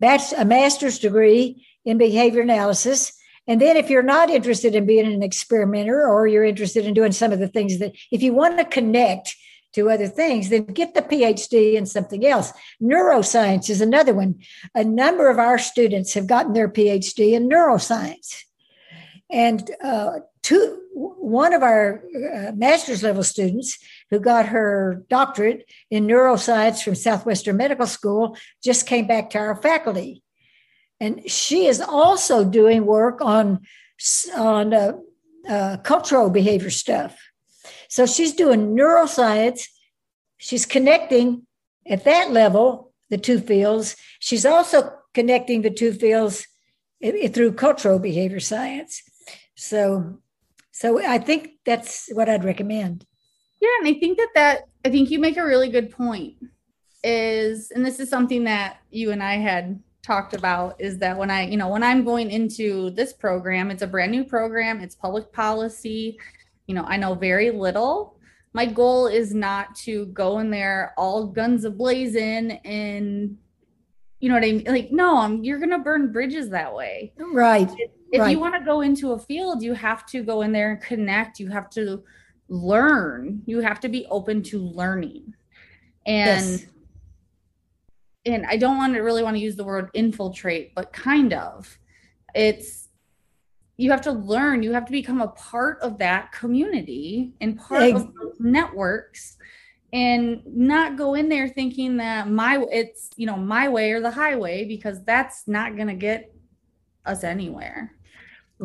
a 0.00 0.44
master's 0.44 0.98
degree 0.98 1.66
in 1.84 1.98
behavior 1.98 2.42
analysis. 2.42 3.12
And 3.46 3.60
then 3.60 3.76
if 3.76 3.90
you're 3.90 4.02
not 4.02 4.30
interested 4.30 4.74
in 4.74 4.86
being 4.86 5.12
an 5.12 5.22
experimenter 5.22 6.06
or 6.06 6.26
you're 6.26 6.44
interested 6.44 6.84
in 6.84 6.94
doing 6.94 7.12
some 7.12 7.32
of 7.32 7.38
the 7.38 7.48
things 7.48 7.78
that 7.78 7.92
if 8.12 8.22
you 8.22 8.32
want 8.32 8.58
to 8.58 8.64
connect 8.64 9.34
to 9.72 9.90
other 9.90 10.06
things, 10.06 10.50
then 10.50 10.64
get 10.66 10.94
the 10.94 11.02
PhD 11.02 11.74
in 11.74 11.86
something 11.86 12.26
else. 12.26 12.52
Neuroscience 12.82 13.68
is 13.68 13.80
another 13.80 14.14
one. 14.14 14.40
A 14.74 14.84
number 14.84 15.28
of 15.28 15.38
our 15.38 15.58
students 15.58 16.14
have 16.14 16.26
gotten 16.26 16.52
their 16.52 16.68
PhD 16.68 17.32
in 17.32 17.48
neuroscience. 17.48 18.44
And 19.30 19.70
uh, 19.82 20.20
two, 20.42 20.80
one 20.98 21.54
of 21.54 21.62
our 21.62 22.02
uh, 22.14 22.52
master's 22.52 23.02
level 23.02 23.22
students 23.22 23.78
who 24.10 24.18
got 24.18 24.46
her 24.46 25.04
doctorate 25.08 25.70
in 25.90 26.06
neuroscience 26.06 26.82
from 26.82 26.94
Southwestern 26.94 27.56
Medical 27.56 27.86
School, 27.86 28.36
just 28.62 28.86
came 28.86 29.06
back 29.06 29.30
to 29.30 29.38
our 29.38 29.54
faculty. 29.54 30.22
And 31.00 31.30
she 31.30 31.66
is 31.66 31.80
also 31.80 32.44
doing 32.44 32.84
work 32.84 33.20
on, 33.20 33.60
on 34.36 34.74
uh, 34.74 34.92
uh, 35.48 35.76
cultural 35.78 36.30
behavior 36.30 36.70
stuff. 36.70 37.16
So 37.88 38.04
she's 38.04 38.32
doing 38.32 38.76
neuroscience. 38.76 39.68
She's 40.38 40.66
connecting 40.66 41.46
at 41.86 42.04
that 42.04 42.32
level 42.32 42.92
the 43.10 43.18
two 43.18 43.38
fields. 43.38 43.96
She's 44.18 44.44
also 44.44 44.92
connecting 45.14 45.62
the 45.62 45.70
two 45.70 45.92
fields 45.92 46.46
through 47.32 47.52
cultural 47.52 47.98
behavior 47.98 48.40
science. 48.40 49.02
So, 49.54 50.18
so 50.78 51.04
I 51.04 51.18
think 51.18 51.54
that's 51.66 52.08
what 52.12 52.28
I'd 52.28 52.44
recommend. 52.44 53.04
Yeah, 53.60 53.68
and 53.80 53.88
I 53.88 53.98
think 53.98 54.16
that 54.16 54.28
that 54.36 54.60
I 54.84 54.90
think 54.90 55.10
you 55.10 55.18
make 55.18 55.36
a 55.36 55.44
really 55.44 55.70
good 55.70 55.90
point. 55.90 56.36
Is 57.02 57.72
and 57.72 57.84
this 57.84 57.98
is 57.98 58.08
something 58.08 58.44
that 58.44 58.76
you 58.90 59.10
and 59.10 59.20
I 59.20 59.38
had 59.38 59.82
talked 60.04 60.34
about 60.34 60.80
is 60.80 60.98
that 60.98 61.18
when 61.18 61.32
I, 61.32 61.48
you 61.48 61.56
know, 61.56 61.68
when 61.68 61.82
I'm 61.82 62.04
going 62.04 62.30
into 62.30 62.90
this 62.90 63.12
program, 63.12 63.72
it's 63.72 63.82
a 63.82 63.88
brand 63.88 64.12
new 64.12 64.22
program, 64.22 64.80
it's 64.80 64.94
public 64.94 65.32
policy. 65.32 66.16
You 66.68 66.76
know, 66.76 66.84
I 66.84 66.96
know 66.96 67.14
very 67.14 67.50
little. 67.50 68.16
My 68.52 68.64
goal 68.64 69.08
is 69.08 69.34
not 69.34 69.74
to 69.86 70.06
go 70.06 70.38
in 70.38 70.48
there 70.48 70.94
all 70.96 71.26
guns 71.26 71.64
ablazing 71.64 72.60
and 72.64 73.36
you 74.20 74.28
know 74.28 74.36
what 74.36 74.44
I 74.44 74.52
mean? 74.52 74.64
Like, 74.66 74.92
no, 74.92 75.18
I'm, 75.18 75.44
you're 75.44 75.58
going 75.58 75.70
to 75.70 75.78
burn 75.78 76.12
bridges 76.12 76.50
that 76.50 76.74
way. 76.74 77.12
Right. 77.16 77.70
If 78.12 78.20
right. 78.20 78.30
you 78.30 78.38
want 78.38 78.54
to 78.54 78.64
go 78.64 78.80
into 78.80 79.12
a 79.12 79.18
field, 79.18 79.62
you 79.62 79.74
have 79.74 80.06
to 80.06 80.22
go 80.22 80.42
in 80.42 80.52
there 80.52 80.72
and 80.72 80.80
connect. 80.80 81.38
You 81.40 81.48
have 81.48 81.68
to 81.70 82.02
learn 82.48 83.42
you 83.46 83.60
have 83.60 83.80
to 83.80 83.88
be 83.88 84.06
open 84.10 84.42
to 84.42 84.58
learning 84.58 85.34
and 86.06 86.50
yes. 86.50 86.66
and 88.24 88.46
i 88.46 88.56
don't 88.56 88.78
want 88.78 88.94
to 88.94 89.00
really 89.00 89.22
want 89.22 89.36
to 89.36 89.40
use 89.40 89.56
the 89.56 89.64
word 89.64 89.90
infiltrate 89.92 90.74
but 90.74 90.92
kind 90.92 91.34
of 91.34 91.78
it's 92.34 92.88
you 93.76 93.90
have 93.90 94.00
to 94.00 94.12
learn 94.12 94.62
you 94.62 94.72
have 94.72 94.86
to 94.86 94.92
become 94.92 95.20
a 95.20 95.28
part 95.28 95.78
of 95.82 95.98
that 95.98 96.32
community 96.32 97.34
and 97.40 97.58
part 97.58 97.94
of 97.94 98.06
those 98.14 98.34
networks 98.40 99.36
and 99.92 100.42
not 100.46 100.96
go 100.96 101.14
in 101.14 101.28
there 101.28 101.48
thinking 101.48 101.98
that 101.98 102.30
my 102.30 102.64
it's 102.70 103.10
you 103.16 103.26
know 103.26 103.36
my 103.36 103.68
way 103.68 103.92
or 103.92 104.00
the 104.00 104.10
highway 104.10 104.64
because 104.64 105.04
that's 105.04 105.46
not 105.46 105.76
going 105.76 105.88
to 105.88 105.94
get 105.94 106.34
us 107.06 107.24
anywhere 107.24 107.92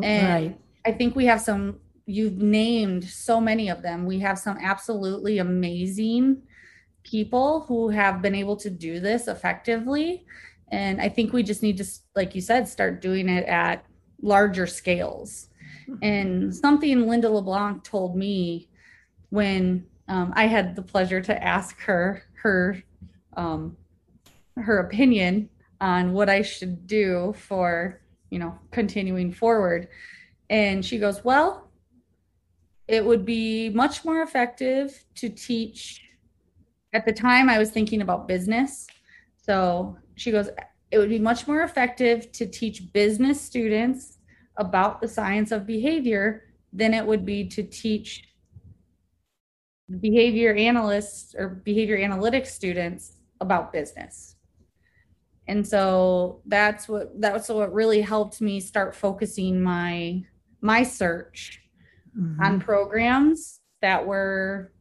and 0.02 0.28
right. 0.28 0.60
i 0.84 0.92
think 0.92 1.14
we 1.14 1.24
have 1.26 1.40
some 1.40 1.78
you've 2.06 2.38
named 2.38 3.04
so 3.04 3.40
many 3.40 3.68
of 3.68 3.82
them. 3.82 4.04
We 4.04 4.18
have 4.20 4.38
some 4.38 4.58
absolutely 4.60 5.38
amazing 5.38 6.42
people 7.02 7.64
who 7.66 7.88
have 7.90 8.22
been 8.22 8.34
able 8.34 8.56
to 8.56 8.70
do 8.70 9.00
this 9.00 9.28
effectively. 9.28 10.24
And 10.68 11.00
I 11.00 11.08
think 11.08 11.32
we 11.32 11.42
just 11.42 11.62
need 11.62 11.76
to, 11.78 11.86
like 12.14 12.34
you 12.34 12.40
said, 12.40 12.68
start 12.68 13.00
doing 13.00 13.28
it 13.28 13.46
at 13.46 13.84
larger 14.22 14.66
scales. 14.66 15.48
And 16.02 16.54
something 16.54 17.06
Linda 17.06 17.28
LeBlanc 17.28 17.84
told 17.84 18.16
me 18.16 18.68
when 19.28 19.86
um, 20.08 20.32
I 20.34 20.46
had 20.46 20.76
the 20.76 20.82
pleasure 20.82 21.20
to 21.20 21.44
ask 21.44 21.78
her 21.80 22.22
her 22.42 22.82
um, 23.36 23.76
her 24.56 24.78
opinion 24.78 25.50
on 25.80 26.12
what 26.12 26.30
I 26.30 26.40
should 26.40 26.86
do 26.86 27.34
for 27.36 28.00
you 28.34 28.40
know 28.40 28.58
continuing 28.70 29.32
forward, 29.32 29.88
and 30.50 30.84
she 30.84 30.98
goes, 30.98 31.24
"Well, 31.24 31.70
it 32.86 33.04
would 33.04 33.24
be 33.24 33.70
much 33.70 34.04
more 34.04 34.22
effective 34.22 35.04
to 35.16 35.28
teach. 35.28 36.02
At 36.92 37.06
the 37.06 37.12
time, 37.12 37.48
I 37.48 37.58
was 37.58 37.70
thinking 37.70 38.02
about 38.02 38.28
business. 38.28 38.86
So 39.36 39.96
she 40.16 40.30
goes, 40.30 40.48
it 40.90 40.98
would 40.98 41.08
be 41.08 41.18
much 41.18 41.48
more 41.48 41.62
effective 41.62 42.30
to 42.32 42.46
teach 42.46 42.92
business 42.92 43.40
students 43.40 44.18
about 44.56 45.00
the 45.00 45.08
science 45.08 45.50
of 45.50 45.66
behavior 45.66 46.44
than 46.72 46.94
it 46.94 47.04
would 47.04 47.24
be 47.24 47.48
to 47.48 47.62
teach 47.62 48.28
behavior 50.00 50.54
analysts 50.54 51.34
or 51.36 51.48
behavior 51.48 51.98
analytics 51.98 52.48
students 52.48 53.18
about 53.40 53.72
business. 53.72 54.33
And 55.46 55.66
so 55.66 56.40
that's 56.46 56.88
what 56.88 57.20
that's 57.20 57.48
what 57.48 57.72
really 57.72 58.00
helped 58.00 58.40
me 58.40 58.60
start 58.60 58.94
focusing 58.94 59.62
my 59.62 60.22
my 60.60 60.82
search 60.82 61.60
mm-hmm. 62.18 62.42
on 62.42 62.60
programs 62.60 63.60
that 63.82 64.06
were 64.06 64.72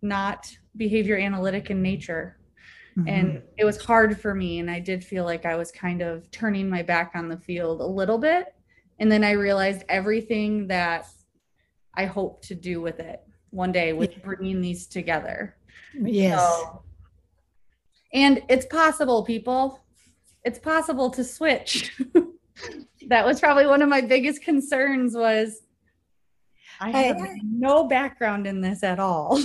not 0.00 0.50
behavior 0.76 1.18
analytic 1.18 1.70
in 1.70 1.82
nature. 1.82 2.38
Mm-hmm. 2.96 3.08
And 3.08 3.42
it 3.58 3.64
was 3.64 3.82
hard 3.82 4.18
for 4.18 4.34
me 4.34 4.58
and 4.58 4.70
I 4.70 4.80
did 4.80 5.04
feel 5.04 5.24
like 5.24 5.44
I 5.44 5.56
was 5.56 5.70
kind 5.70 6.02
of 6.02 6.30
turning 6.30 6.68
my 6.68 6.82
back 6.82 7.12
on 7.14 7.28
the 7.28 7.38
field 7.38 7.80
a 7.80 7.86
little 7.86 8.18
bit. 8.18 8.54
And 8.98 9.10
then 9.10 9.24
I 9.24 9.32
realized 9.32 9.84
everything 9.88 10.68
that 10.68 11.06
I 11.94 12.06
hope 12.06 12.42
to 12.46 12.54
do 12.54 12.80
with 12.80 13.00
it 13.00 13.20
one 13.50 13.72
day 13.72 13.92
with 13.92 14.22
bringing 14.22 14.60
these 14.60 14.86
together. 14.86 15.56
Yes. 15.94 16.40
So, 16.40 16.82
and 18.12 18.42
it's 18.48 18.66
possible, 18.66 19.24
people. 19.24 19.80
It's 20.44 20.58
possible 20.58 21.10
to 21.10 21.24
switch. 21.24 21.96
that 23.08 23.24
was 23.24 23.40
probably 23.40 23.66
one 23.66 23.82
of 23.82 23.88
my 23.88 24.00
biggest 24.00 24.42
concerns 24.42 25.14
was 25.14 25.62
I 26.80 26.90
have 26.90 27.22
I, 27.22 27.38
no 27.44 27.84
background 27.84 28.46
in 28.46 28.60
this 28.60 28.82
at 28.82 28.98
all. 28.98 29.40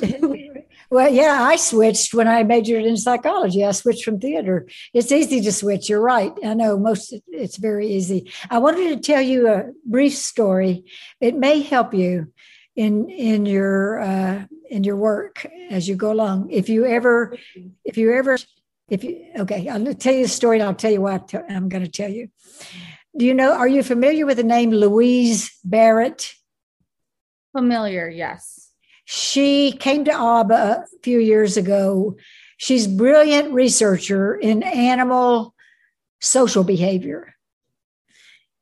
well, 0.89 1.09
yeah, 1.09 1.43
I 1.43 1.55
switched 1.55 2.15
when 2.15 2.27
I 2.27 2.41
majored 2.41 2.83
in 2.83 2.97
psychology. 2.97 3.63
I 3.63 3.71
switched 3.71 4.03
from 4.03 4.19
theater. 4.19 4.67
It's 4.91 5.11
easy 5.11 5.41
to 5.41 5.51
switch. 5.51 5.87
You're 5.87 6.01
right. 6.01 6.33
I 6.43 6.55
know 6.55 6.79
most 6.79 7.13
it's 7.27 7.57
very 7.57 7.89
easy. 7.89 8.31
I 8.49 8.57
wanted 8.57 8.89
to 8.89 8.99
tell 8.99 9.21
you 9.21 9.47
a 9.49 9.71
brief 9.85 10.15
story. 10.15 10.85
It 11.21 11.35
may 11.35 11.61
help 11.61 11.93
you 11.93 12.33
in 12.75 13.09
in 13.09 13.45
your 13.45 13.99
uh, 13.99 14.45
in 14.69 14.83
your 14.83 14.95
work 14.95 15.45
as 15.69 15.87
you 15.87 15.95
go 15.95 16.11
along. 16.11 16.49
If 16.49 16.69
you 16.69 16.85
ever, 16.85 17.37
if 17.85 17.97
you 17.97 18.13
ever, 18.13 18.37
if 18.89 19.03
you 19.03 19.25
okay, 19.39 19.67
I'll 19.67 19.93
tell 19.95 20.13
you 20.13 20.23
the 20.23 20.29
story, 20.29 20.59
and 20.59 20.67
I'll 20.67 20.75
tell 20.75 20.91
you 20.91 21.01
what 21.01 21.33
I'm 21.49 21.69
going 21.69 21.83
to 21.83 21.91
tell 21.91 22.09
you. 22.09 22.29
Do 23.17 23.25
you 23.25 23.33
know? 23.33 23.53
Are 23.53 23.67
you 23.67 23.83
familiar 23.83 24.25
with 24.25 24.37
the 24.37 24.43
name 24.43 24.71
Louise 24.71 25.51
Barrett? 25.63 26.33
Familiar, 27.55 28.07
yes. 28.07 28.71
She 29.05 29.71
came 29.71 30.05
to 30.05 30.11
ABA 30.11 30.53
a 30.53 30.85
few 31.01 31.19
years 31.19 31.57
ago. 31.57 32.17
She's 32.57 32.87
brilliant 32.87 33.53
researcher 33.53 34.35
in 34.35 34.63
animal 34.63 35.55
social 36.19 36.63
behavior. 36.63 37.33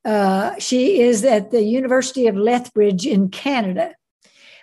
Uh, 0.03 0.53
she 0.59 1.01
is 1.01 1.23
at 1.25 1.51
the 1.51 1.63
University 1.63 2.27
of 2.27 2.35
Lethbridge 2.35 3.07
in 3.07 3.29
Canada. 3.29 3.95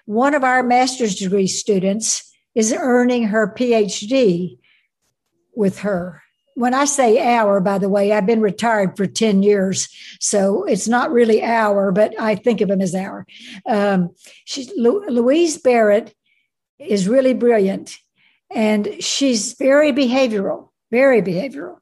One 0.04 0.34
of 0.34 0.44
our 0.44 0.62
master's 0.62 1.16
degree 1.16 1.48
students 1.48 2.32
is 2.54 2.72
earning 2.72 3.24
her 3.24 3.52
PhD 3.52 4.58
with 5.54 5.80
her. 5.80 6.22
When 6.54 6.74
I 6.74 6.84
say 6.84 7.34
hour, 7.34 7.60
by 7.60 7.78
the 7.78 7.88
way, 7.88 8.12
I've 8.12 8.26
been 8.26 8.42
retired 8.42 8.96
for 8.96 9.06
10 9.06 9.42
years, 9.42 9.88
so 10.20 10.64
it's 10.64 10.86
not 10.86 11.10
really 11.10 11.42
hour, 11.42 11.92
but 11.92 12.18
I 12.20 12.34
think 12.34 12.60
of 12.60 12.70
him 12.70 12.82
as 12.82 12.94
hour. 12.94 13.26
Um, 13.66 14.10
she's, 14.44 14.70
Lu- 14.76 15.06
Louise 15.08 15.56
Barrett 15.56 16.14
is 16.78 17.08
really 17.08 17.32
brilliant, 17.32 17.96
and 18.54 19.02
she's 19.02 19.54
very 19.54 19.92
behavioral, 19.92 20.68
very 20.90 21.22
behavioral. 21.22 21.78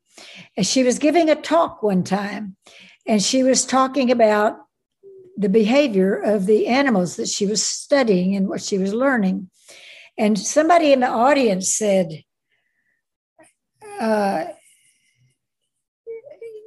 And 0.56 0.66
she 0.66 0.84
was 0.84 0.98
giving 0.98 1.30
a 1.30 1.34
talk 1.34 1.82
one 1.82 2.04
time, 2.04 2.56
and 3.06 3.20
she 3.20 3.42
was 3.42 3.64
talking 3.64 4.10
about 4.12 4.56
the 5.36 5.48
behavior 5.48 6.14
of 6.14 6.46
the 6.46 6.66
animals 6.66 7.16
that 7.16 7.28
she 7.28 7.46
was 7.46 7.62
studying 7.62 8.36
and 8.36 8.48
what 8.48 8.62
she 8.62 8.78
was 8.78 8.92
learning. 8.92 9.50
And 10.18 10.38
somebody 10.38 10.92
in 10.92 11.00
the 11.00 11.08
audience 11.08 11.74
said, 11.74 12.22
uh, 14.00 14.46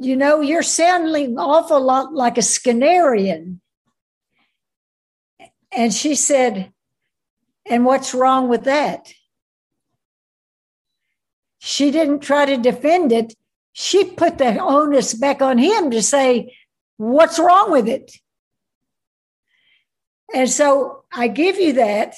You 0.04 0.18
know, 0.18 0.42
you're 0.42 0.64
sounding 0.64 1.38
awful 1.38 1.82
lot 1.82 2.14
like 2.14 2.38
a 2.38 2.42
Skinnerian. 2.42 3.60
And 5.72 5.94
she 5.94 6.16
said, 6.16 6.74
And 7.66 7.86
what's 7.86 8.14
wrong 8.14 8.50
with 8.50 8.66
that? 8.66 9.14
She 11.60 11.90
didn't 11.90 12.20
try 12.20 12.46
to 12.46 12.58
defend 12.58 13.14
it. 13.14 13.34
She 13.72 14.04
put 14.04 14.40
the 14.40 14.60
onus 14.60 15.14
back 15.14 15.42
on 15.42 15.58
him 15.58 15.90
to 15.92 16.02
say, 16.02 16.54
What's 16.98 17.40
wrong 17.40 17.72
with 17.72 17.88
it? 17.88 18.12
And 20.34 20.50
so 20.50 21.06
I 21.14 21.30
give 21.30 21.58
you 21.58 21.74
that 21.74 22.18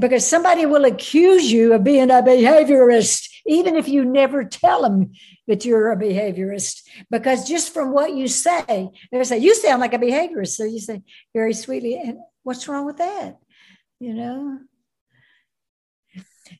because 0.00 0.26
somebody 0.26 0.64
will 0.64 0.86
accuse 0.86 1.52
you 1.52 1.74
of 1.74 1.84
being 1.84 2.10
a 2.10 2.22
behaviorist, 2.22 3.28
even 3.46 3.76
if 3.76 3.88
you 3.88 4.04
never 4.04 4.44
tell 4.44 4.82
them 4.82 5.12
that 5.46 5.64
you're 5.64 5.92
a 5.92 5.96
behaviorist. 5.96 6.82
Because 7.10 7.48
just 7.48 7.72
from 7.72 7.92
what 7.92 8.14
you 8.14 8.28
say, 8.28 8.90
they 9.10 9.24
say, 9.24 9.38
You 9.38 9.54
sound 9.54 9.80
like 9.80 9.94
a 9.94 9.98
behaviorist. 9.98 10.56
So 10.56 10.64
you 10.64 10.80
say 10.80 11.02
very 11.34 11.54
sweetly, 11.54 11.96
and 11.96 12.18
what's 12.42 12.68
wrong 12.68 12.86
with 12.86 12.98
that? 12.98 13.38
You 14.00 14.14
know? 14.14 14.58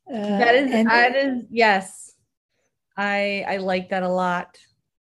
Uh, 0.08 0.38
that 0.38 0.54
is, 0.54 0.72
and, 0.72 0.88
that 0.88 1.16
is, 1.16 1.44
yes. 1.50 2.12
I 2.96 3.44
I 3.46 3.56
like 3.58 3.90
that 3.90 4.02
a 4.02 4.08
lot. 4.08 4.56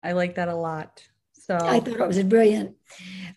I 0.04 0.14
like 0.14 0.36
that 0.36 0.48
a 0.48 0.56
lot. 0.56 1.04
So 1.34 1.56
I 1.56 1.80
thought 1.80 2.00
it 2.00 2.08
was 2.08 2.24
brilliant. 2.24 2.76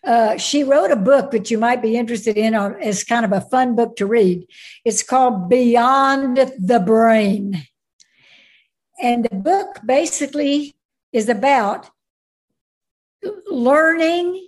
Uh, 0.03 0.37
she 0.37 0.63
wrote 0.63 0.91
a 0.91 0.95
book 0.95 1.31
that 1.31 1.49
you 1.49 1.57
might 1.57 1.81
be 1.81 1.97
interested 1.97 2.37
in 2.37 2.53
as 2.53 3.03
kind 3.03 3.25
of 3.25 3.31
a 3.31 3.41
fun 3.41 3.75
book 3.75 3.95
to 3.97 4.05
read. 4.05 4.47
It's 4.85 5.03
called 5.03 5.49
Beyond 5.49 6.37
the 6.59 6.79
Brain. 6.79 7.65
And 9.01 9.25
the 9.25 9.35
book 9.35 9.79
basically 9.85 10.75
is 11.11 11.29
about 11.29 11.89
learning 13.47 14.47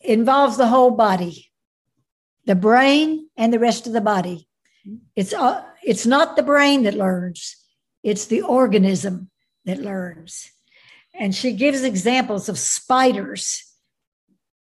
involves 0.00 0.56
the 0.56 0.68
whole 0.68 0.90
body, 0.90 1.50
the 2.44 2.54
brain 2.54 3.28
and 3.36 3.52
the 3.52 3.58
rest 3.58 3.86
of 3.86 3.92
the 3.92 4.00
body. 4.00 4.48
It's, 5.16 5.32
uh, 5.32 5.64
it's 5.82 6.06
not 6.06 6.36
the 6.36 6.42
brain 6.42 6.82
that 6.82 6.94
learns, 6.94 7.56
it's 8.02 8.26
the 8.26 8.42
organism 8.42 9.30
that 9.64 9.78
learns. 9.78 10.50
And 11.14 11.34
she 11.34 11.52
gives 11.52 11.82
examples 11.82 12.48
of 12.48 12.58
spiders 12.58 13.64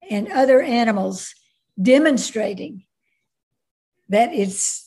and 0.09 0.31
other 0.31 0.61
animals 0.61 1.33
demonstrating 1.81 2.85
that 4.09 4.31
it's 4.33 4.84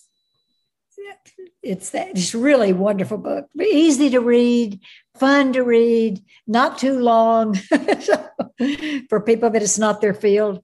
it's 1.62 1.90
that 1.90 2.10
it's 2.10 2.34
really 2.34 2.72
wonderful 2.72 3.18
book. 3.18 3.46
Easy 3.60 4.10
to 4.10 4.20
read 4.20 4.80
fun 5.16 5.52
to 5.52 5.62
read 5.62 6.22
not 6.46 6.78
too 6.78 6.98
long. 6.98 7.54
For 9.08 9.20
people 9.20 9.50
that 9.50 9.62
it's 9.62 9.78
not 9.78 10.00
their 10.00 10.14
field. 10.14 10.62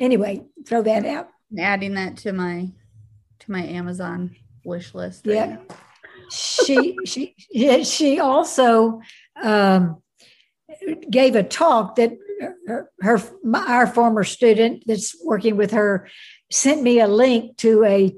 Anyway 0.00 0.44
throw 0.66 0.82
that 0.82 1.04
out. 1.04 1.28
Adding 1.58 1.94
that 1.94 2.18
to 2.18 2.32
my 2.32 2.70
to 3.40 3.50
my 3.50 3.62
amazon 3.62 4.36
wish 4.64 4.94
list 4.94 5.26
right 5.26 5.34
yeah. 5.34 5.56
she 6.30 6.96
she 7.06 7.34
yeah, 7.50 7.82
she 7.82 8.20
also 8.20 9.00
um, 9.42 10.02
gave 11.08 11.34
a 11.34 11.42
talk 11.42 11.96
that 11.96 12.12
her, 12.66 12.90
her 13.00 13.22
our 13.54 13.86
former 13.86 14.24
student 14.24 14.82
that's 14.86 15.16
working 15.24 15.56
with 15.56 15.70
her 15.70 16.08
sent 16.50 16.82
me 16.82 17.00
a 17.00 17.08
link 17.08 17.56
to 17.58 17.84
a 17.84 18.14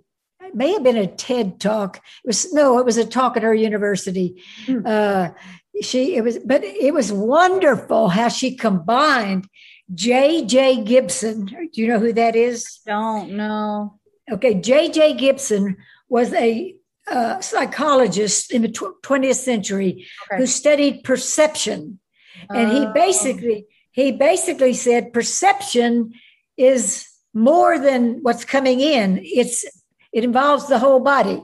it 0.50 0.56
may 0.56 0.72
have 0.72 0.82
been 0.82 0.96
a 0.96 1.06
TED 1.06 1.60
talk. 1.60 1.98
It 1.98 2.26
was 2.26 2.52
no, 2.52 2.78
it 2.78 2.84
was 2.84 2.96
a 2.96 3.06
talk 3.06 3.36
at 3.36 3.44
her 3.44 3.54
university. 3.54 4.42
Mm. 4.66 4.84
Uh, 4.84 5.32
she 5.80 6.16
it 6.16 6.24
was, 6.24 6.38
but 6.40 6.64
it 6.64 6.92
was 6.92 7.12
wonderful 7.12 8.08
how 8.08 8.28
she 8.28 8.56
combined 8.56 9.46
J.J. 9.94 10.82
Gibson. 10.82 11.46
Do 11.46 11.68
you 11.74 11.86
know 11.86 12.00
who 12.00 12.12
that 12.14 12.34
is? 12.34 12.80
Don't 12.84 13.32
know. 13.32 13.98
Okay, 14.30 14.54
J.J. 14.54 15.14
Gibson 15.14 15.76
was 16.08 16.32
a 16.34 16.74
uh, 17.08 17.40
psychologist 17.40 18.52
in 18.52 18.62
the 18.62 18.68
tw- 18.68 19.00
20th 19.02 19.36
century 19.36 20.06
okay. 20.24 20.40
who 20.40 20.46
studied 20.46 21.04
perception, 21.04 22.00
and 22.48 22.72
he 22.72 22.86
oh. 22.86 22.92
basically 22.92 23.66
he 23.92 24.10
basically 24.10 24.74
said 24.74 25.12
perception 25.12 26.12
is 26.56 27.06
more 27.32 27.78
than 27.78 28.18
what's 28.22 28.44
coming 28.44 28.80
in 28.80 29.20
it's 29.22 29.64
it 30.12 30.24
involves 30.24 30.68
the 30.68 30.78
whole 30.78 31.00
body 31.00 31.42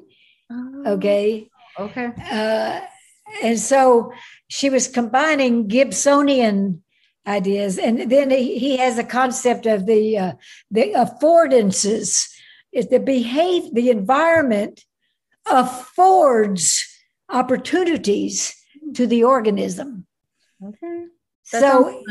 oh, 0.51 0.83
okay 0.87 1.49
okay 1.79 2.13
uh, 2.31 2.81
and 3.43 3.59
so 3.59 4.13
she 4.49 4.71
was 4.71 4.89
combining 4.89 5.69
gibsonian 5.69 6.83
ideas. 7.27 7.79
And 7.79 8.11
then 8.11 8.31
he, 8.31 8.59
he 8.59 8.77
has 8.77 8.99
a 8.99 9.05
concept 9.05 9.67
of 9.67 9.87
the 9.87 10.19
uh, 10.19 10.33
the 10.71 10.93
affordances. 10.95 12.33
Is 12.73 12.89
the 12.89 13.01
behave 13.01 13.73
the 13.75 13.89
environment 13.89 14.85
affords 15.51 16.85
opportunities 17.31 18.55
to 18.95 19.07
the 19.07 19.25
organism. 19.25 20.07
Okay. 20.63 21.05
That 21.53 21.61
so 21.61 22.03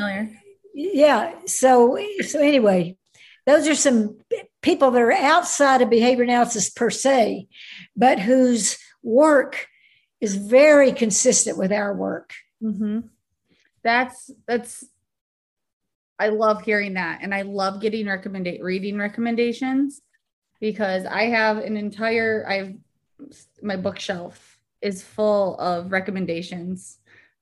yeah. 0.73 1.33
So 1.45 1.99
so 2.27 2.39
anyway, 2.39 2.97
those 3.45 3.67
are 3.67 3.75
some 3.75 4.17
people 4.65 4.89
that 4.89 5.01
are 5.01 5.13
outside 5.13 5.84
of 5.84 5.91
behavior 5.91 6.23
analysis 6.23 6.71
per 6.71 6.89
se, 6.89 7.47
but 7.95 8.19
whose 8.19 8.78
work 9.04 9.67
is 10.19 10.36
very 10.36 10.91
consistent 10.91 11.56
with 11.56 11.71
our 11.71 11.93
work. 11.93 12.34
Mm-hmm. 12.62 13.01
That's 13.84 14.32
that's. 14.47 14.84
I 16.17 16.30
love 16.30 16.63
hearing 16.63 16.95
that, 16.95 17.19
and 17.21 17.34
I 17.34 17.43
love 17.43 17.82
getting 17.82 18.08
recommend 18.08 18.47
reading 18.62 18.97
recommendations 18.97 20.01
because 20.60 21.06
I 21.06 21.25
have 21.25 21.58
an 21.58 21.78
entire. 21.78 22.43
I 22.49 22.54
have 22.56 22.73
my 23.62 23.75
bookshelf 23.75 24.60
is 24.82 25.04
full 25.04 25.58
of 25.60 25.91
recommendations 25.91 26.97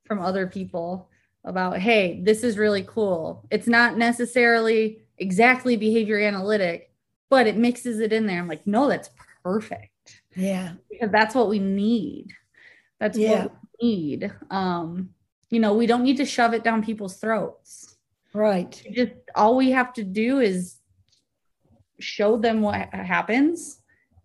from 0.05 0.19
other 0.19 0.45
people 0.45 1.09
about 1.45 1.77
hey 1.79 2.21
this 2.21 2.43
is 2.43 2.57
really 2.57 2.83
cool 2.83 3.43
it's 3.49 3.67
not 3.67 3.97
necessarily 3.97 4.99
exactly 5.17 5.75
behavior 5.75 6.19
analytic 6.19 6.92
but 7.33 7.47
it 7.47 7.57
mixes 7.57 7.99
it 7.99 8.13
in 8.13 8.27
there 8.27 8.39
i'm 8.39 8.47
like 8.47 8.65
no 8.67 8.87
that's 8.87 9.09
perfect 9.43 10.21
yeah 10.35 10.73
because 10.89 11.09
that's 11.11 11.33
what 11.33 11.49
we 11.49 11.57
need 11.57 12.27
that's 12.99 13.17
yeah. 13.17 13.45
what 13.45 13.55
we 13.81 13.87
need 13.87 14.33
um 14.51 15.09
you 15.49 15.59
know 15.59 15.73
we 15.73 15.87
don't 15.87 16.03
need 16.03 16.17
to 16.17 16.25
shove 16.25 16.53
it 16.53 16.63
down 16.63 16.83
people's 16.83 17.17
throats 17.17 17.97
right 18.35 18.83
just 18.91 19.13
all 19.33 19.57
we 19.57 19.71
have 19.71 19.91
to 19.93 20.03
do 20.03 20.39
is 20.41 20.77
show 21.99 22.37
them 22.37 22.61
what 22.61 22.93
happens 22.93 23.79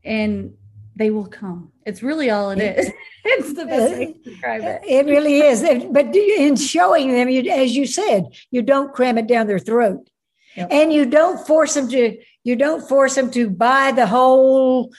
and 0.04 0.52
they 0.98 1.10
will 1.10 1.26
come. 1.26 1.70
It's 1.86 2.02
really 2.02 2.28
all 2.28 2.50
it 2.50 2.58
is. 2.58 2.90
it's 3.24 3.54
the 3.54 3.64
best 3.64 3.92
way 3.92 4.12
to 4.12 4.30
describe 4.30 4.62
it. 4.62 4.82
It 4.84 5.06
really 5.06 5.40
is. 5.40 5.62
But 5.90 6.14
in 6.14 6.56
showing 6.56 7.12
them, 7.12 7.28
you, 7.28 7.48
as 7.50 7.74
you 7.74 7.86
said, 7.86 8.26
you 8.50 8.62
don't 8.62 8.92
cram 8.92 9.16
it 9.16 9.28
down 9.28 9.46
their 9.46 9.60
throat, 9.60 10.10
yep. 10.56 10.68
and 10.70 10.92
you 10.92 11.06
don't 11.06 11.46
force 11.46 11.74
them 11.74 11.88
to. 11.88 12.18
You 12.48 12.56
don't 12.56 12.88
force 12.88 13.14
them 13.14 13.30
to 13.32 13.50
buy 13.50 13.92
the 13.92 14.06
whole 14.06 14.90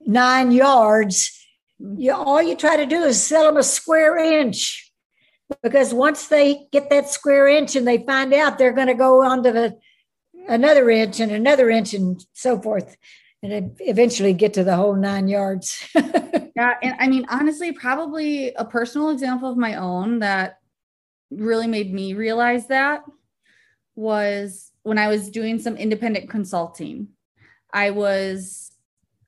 nine 0.00 0.52
yards. 0.52 1.34
You 1.78 2.12
all 2.12 2.42
you 2.42 2.54
try 2.54 2.76
to 2.76 2.84
do 2.84 3.04
is 3.04 3.22
sell 3.22 3.46
them 3.46 3.56
a 3.56 3.62
square 3.62 4.18
inch, 4.18 4.92
because 5.62 5.94
once 5.94 6.28
they 6.28 6.66
get 6.70 6.90
that 6.90 7.08
square 7.08 7.48
inch 7.48 7.74
and 7.74 7.88
they 7.88 8.04
find 8.04 8.34
out, 8.34 8.58
they're 8.58 8.74
going 8.74 8.88
to 8.88 8.94
go 9.06 9.24
on 9.24 9.42
to 9.44 9.50
the 9.50 9.78
another 10.46 10.90
inch 10.90 11.20
and 11.20 11.32
another 11.32 11.70
inch 11.70 11.94
and 11.94 12.22
so 12.34 12.60
forth 12.60 12.98
and 13.42 13.74
eventually 13.80 14.34
get 14.34 14.52
to 14.52 14.62
the 14.62 14.76
whole 14.76 14.94
nine 14.94 15.26
yards. 15.26 15.88
yeah. 15.94 16.74
And 16.82 16.96
I 16.98 17.08
mean, 17.08 17.24
honestly, 17.30 17.72
probably 17.72 18.52
a 18.52 18.66
personal 18.66 19.08
example 19.08 19.50
of 19.50 19.56
my 19.56 19.76
own 19.76 20.18
that 20.18 20.58
really 21.30 21.66
made 21.66 21.94
me 21.94 22.12
realize 22.12 22.66
that 22.66 23.04
was 23.94 24.69
when 24.82 24.98
I 24.98 25.08
was 25.08 25.30
doing 25.30 25.58
some 25.58 25.76
independent 25.76 26.30
consulting. 26.30 27.08
I 27.72 27.90
was, 27.90 28.72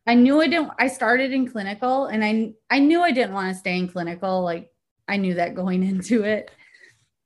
I 0.07 0.15
knew 0.15 0.41
I 0.41 0.49
didn't, 0.49 0.73
I 0.79 0.89
started 0.89 1.33
in 1.33 1.49
clinical 1.49 2.07
and 2.07 2.25
I, 2.25 2.53
I 2.71 2.81
knew 2.81 3.03
I 3.03 3.13
didn't 3.13 3.35
want 3.35 3.53
to 3.53 3.59
stay 3.59 3.79
in 3.79 3.89
clinical. 3.89 4.43
Like 4.43 4.71
I 5.07 5.17
knew 5.17 5.35
that 5.35 5.55
going 5.55 5.83
into 5.89 6.25
it. 6.25 6.51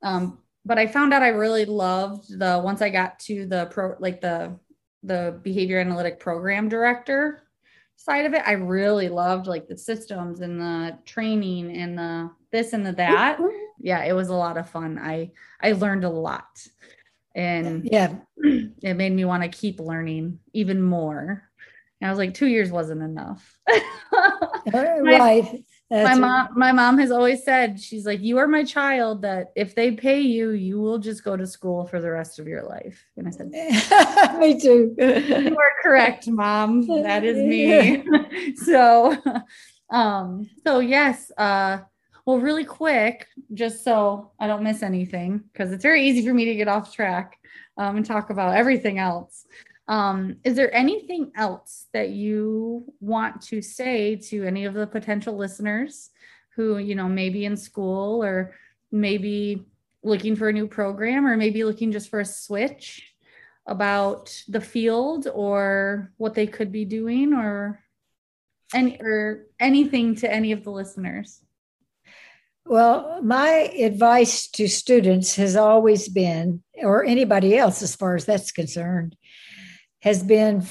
Um, 0.03 0.39
but 0.65 0.79
I 0.79 0.89
found 0.89 1.15
out 1.15 1.23
I 1.23 1.29
really 1.29 1.65
loved 1.65 2.39
the 2.39 2.61
once 2.62 2.83
I 2.83 2.91
got 2.91 3.21
to 3.21 3.47
the 3.47 3.67
pro 3.67 3.95
like 4.01 4.21
the 4.21 4.59
the 5.05 5.39
behavior 5.43 5.79
analytic 5.79 6.19
program 6.19 6.69
director 6.69 7.45
side 7.95 8.27
of 8.27 8.35
it. 8.35 8.43
I 8.45 8.53
really 8.53 9.09
loved 9.09 9.47
like 9.47 9.69
the 9.69 9.79
systems 9.79 10.41
and 10.41 10.61
the 10.61 10.99
training 11.05 11.71
and 11.77 11.97
the 11.97 12.31
this 12.51 12.73
and 12.73 12.85
the 12.85 12.93
that. 12.93 13.39
Yeah, 13.79 14.03
it 14.05 14.12
was 14.12 14.29
a 14.29 14.35
lot 14.35 14.59
of 14.59 14.69
fun. 14.69 14.99
I 14.99 15.31
I 15.61 15.73
learned 15.73 16.05
a 16.05 16.11
lot. 16.11 16.67
And 17.37 17.88
yeah, 17.92 18.16
it 18.83 18.94
made 18.94 19.12
me 19.12 19.25
want 19.25 19.44
to 19.44 19.49
keep 19.49 19.79
learning 19.79 20.40
even 20.53 20.83
more. 20.83 21.44
And 22.01 22.09
I 22.09 22.11
was 22.11 22.18
like, 22.18 22.35
two 22.35 22.46
years 22.49 22.72
wasn't 22.72 23.03
enough. 23.03 23.57
right 24.72 25.64
my 25.90 26.14
mom 26.14 26.49
my 26.57 26.72
mom 26.72 26.99
has 26.99 27.11
always 27.11 27.44
said 27.44 27.81
she's 27.81 28.05
like 28.05 28.20
you 28.20 28.38
are 28.38 28.49
my 28.49 28.64
child 28.64 29.22
that 29.22 29.53
if 29.55 29.75
they 29.75 29.92
pay 29.92 30.20
you 30.20 30.51
you 30.51 30.81
will 30.81 30.99
just 30.99 31.22
go 31.22 31.37
to 31.37 31.46
school 31.46 31.87
for 31.87 32.01
the 32.01 32.11
rest 32.11 32.38
of 32.38 32.49
your 32.49 32.64
life. 32.64 33.05
And 33.16 33.29
i 33.29 33.31
said 33.31 33.51
me 34.38 34.61
too. 34.61 34.94
You 34.99 35.57
are 35.57 35.72
correct 35.83 36.27
mom. 36.29 36.87
That 36.88 37.25
is 37.25 37.37
me. 37.37 38.05
So 38.57 39.16
um 39.90 40.49
so 40.66 40.81
yes 40.81 41.31
uh 41.37 41.79
well 42.27 42.39
really 42.39 42.65
quick 42.65 43.27
just 43.55 43.83
so 43.83 44.31
i 44.39 44.47
don't 44.47 44.62
miss 44.62 44.83
anything 44.83 45.43
because 45.53 45.73
it's 45.73 45.83
very 45.83 46.07
easy 46.07 46.27
for 46.27 46.35
me 46.35 46.45
to 46.45 46.55
get 46.55 46.69
off 46.69 46.95
track 46.95 47.39
um, 47.79 47.97
and 47.97 48.05
talk 48.05 48.29
about 48.31 48.55
everything 48.55 48.99
else 48.99 49.47
um, 49.89 50.39
is 50.43 50.57
there 50.57 50.75
anything 50.75 51.31
else 51.37 51.87
that 51.93 52.11
you 52.11 52.93
want 53.01 53.41
to 53.43 53.62
say 53.62 54.17
to 54.17 54.45
any 54.45 54.65
of 54.65 54.75
the 54.75 54.87
potential 54.87 55.37
listeners 55.37 56.11
who, 56.57 56.79
you 56.79 56.95
know, 56.95 57.09
maybe 57.09 57.45
in 57.45 57.57
school 57.57 58.25
or 58.25 58.55
maybe 58.91 59.65
looking 60.03 60.35
for 60.35 60.49
a 60.49 60.53
new 60.53 60.67
program 60.67 61.27
or 61.27 61.37
maybe 61.37 61.62
looking 61.62 61.93
just 61.93 62.09
for 62.09 62.21
a 62.21 62.25
switch 62.25 63.12
about 63.67 64.35
the 64.49 64.61
field 64.61 65.29
or 65.33 66.12
what 66.17 66.35
they 66.35 66.47
could 66.47 66.73
be 66.73 66.85
doing 66.85 67.33
or 67.33 67.81
any 68.75 69.01
or 69.01 69.47
anything 69.61 70.17
to 70.17 70.33
any 70.33 70.51
of 70.51 70.65
the 70.65 70.71
listeners? 70.71 71.43
Well, 72.69 73.23
my 73.23 73.71
advice 73.79 74.49
to 74.49 74.67
students 74.67 75.37
has 75.37 75.55
always 75.55 76.09
been, 76.09 76.65
or 76.75 77.05
anybody 77.05 77.57
else 77.57 77.81
as 77.81 77.95
far 77.95 78.17
as 78.17 78.25
that's 78.25 78.51
concerned, 78.51 79.17
has 80.01 80.25
been 80.25 80.67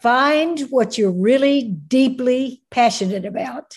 find 0.00 0.60
what 0.70 0.98
you're 0.98 1.12
really 1.12 1.62
deeply 1.62 2.62
passionate 2.72 3.24
about. 3.24 3.76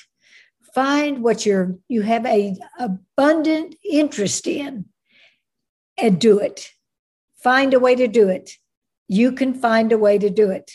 Find 0.73 1.21
what 1.21 1.45
you're 1.45 1.75
you 1.87 2.01
have 2.01 2.25
a 2.25 2.55
abundant 2.79 3.75
interest 3.87 4.47
in 4.47 4.85
and 5.97 6.19
do 6.19 6.39
it. 6.39 6.71
Find 7.43 7.75
a 7.75 7.79
way 7.79 7.93
to 7.93 8.07
do 8.07 8.29
it. 8.29 8.51
You 9.07 9.33
can 9.33 9.53
find 9.53 9.91
a 9.91 9.97
way 9.99 10.17
to 10.17 10.31
do 10.31 10.49
it. 10.49 10.71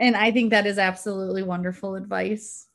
And 0.00 0.16
I 0.16 0.32
think 0.32 0.50
that 0.50 0.66
is 0.66 0.78
absolutely 0.78 1.42
wonderful 1.42 1.94
advice. 1.94 2.67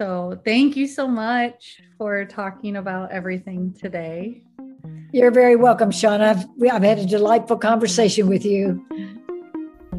So, 0.00 0.40
thank 0.46 0.78
you 0.78 0.86
so 0.86 1.06
much 1.06 1.82
for 1.98 2.24
talking 2.24 2.76
about 2.76 3.10
everything 3.10 3.74
today. 3.78 4.40
You're 5.12 5.30
very 5.30 5.56
welcome, 5.56 5.90
Sean. 5.90 6.22
I've, 6.22 6.46
I've 6.72 6.82
had 6.82 7.00
a 7.00 7.04
delightful 7.04 7.58
conversation 7.58 8.26
with 8.26 8.42
you. 8.42 8.82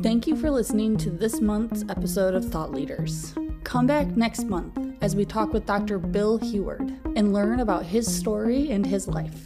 Thank 0.01 0.25
you 0.25 0.35
for 0.35 0.49
listening 0.49 0.97
to 0.97 1.11
this 1.11 1.39
month's 1.39 1.85
episode 1.87 2.33
of 2.33 2.43
Thought 2.45 2.71
Leaders. 2.71 3.35
Come 3.63 3.85
back 3.85 4.07
next 4.17 4.45
month 4.45 4.75
as 5.01 5.15
we 5.15 5.23
talk 5.23 5.53
with 5.53 5.67
Dr. 5.67 5.99
Bill 5.99 6.39
Heward 6.39 6.97
and 7.15 7.31
learn 7.31 7.59
about 7.59 7.85
his 7.85 8.11
story 8.11 8.71
and 8.71 8.83
his 8.83 9.07
life. 9.07 9.45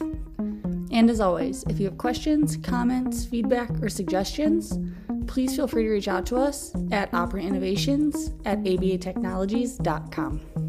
And 0.90 1.10
as 1.10 1.20
always, 1.20 1.66
if 1.68 1.82
you 1.82 1.86
have 1.88 1.98
questions, 1.98 2.56
comments, 2.56 3.26
feedback, 3.26 3.72
or 3.82 3.90
suggestions, 3.90 4.80
please 5.28 5.56
feel 5.56 5.68
free 5.68 5.84
to 5.84 5.90
reach 5.90 6.08
out 6.08 6.26
to 6.28 6.38
us 6.38 6.74
at 6.92 7.12
operantinnovations 7.12 8.34
at 8.46 8.64
abatechnologies.com. 8.64 10.65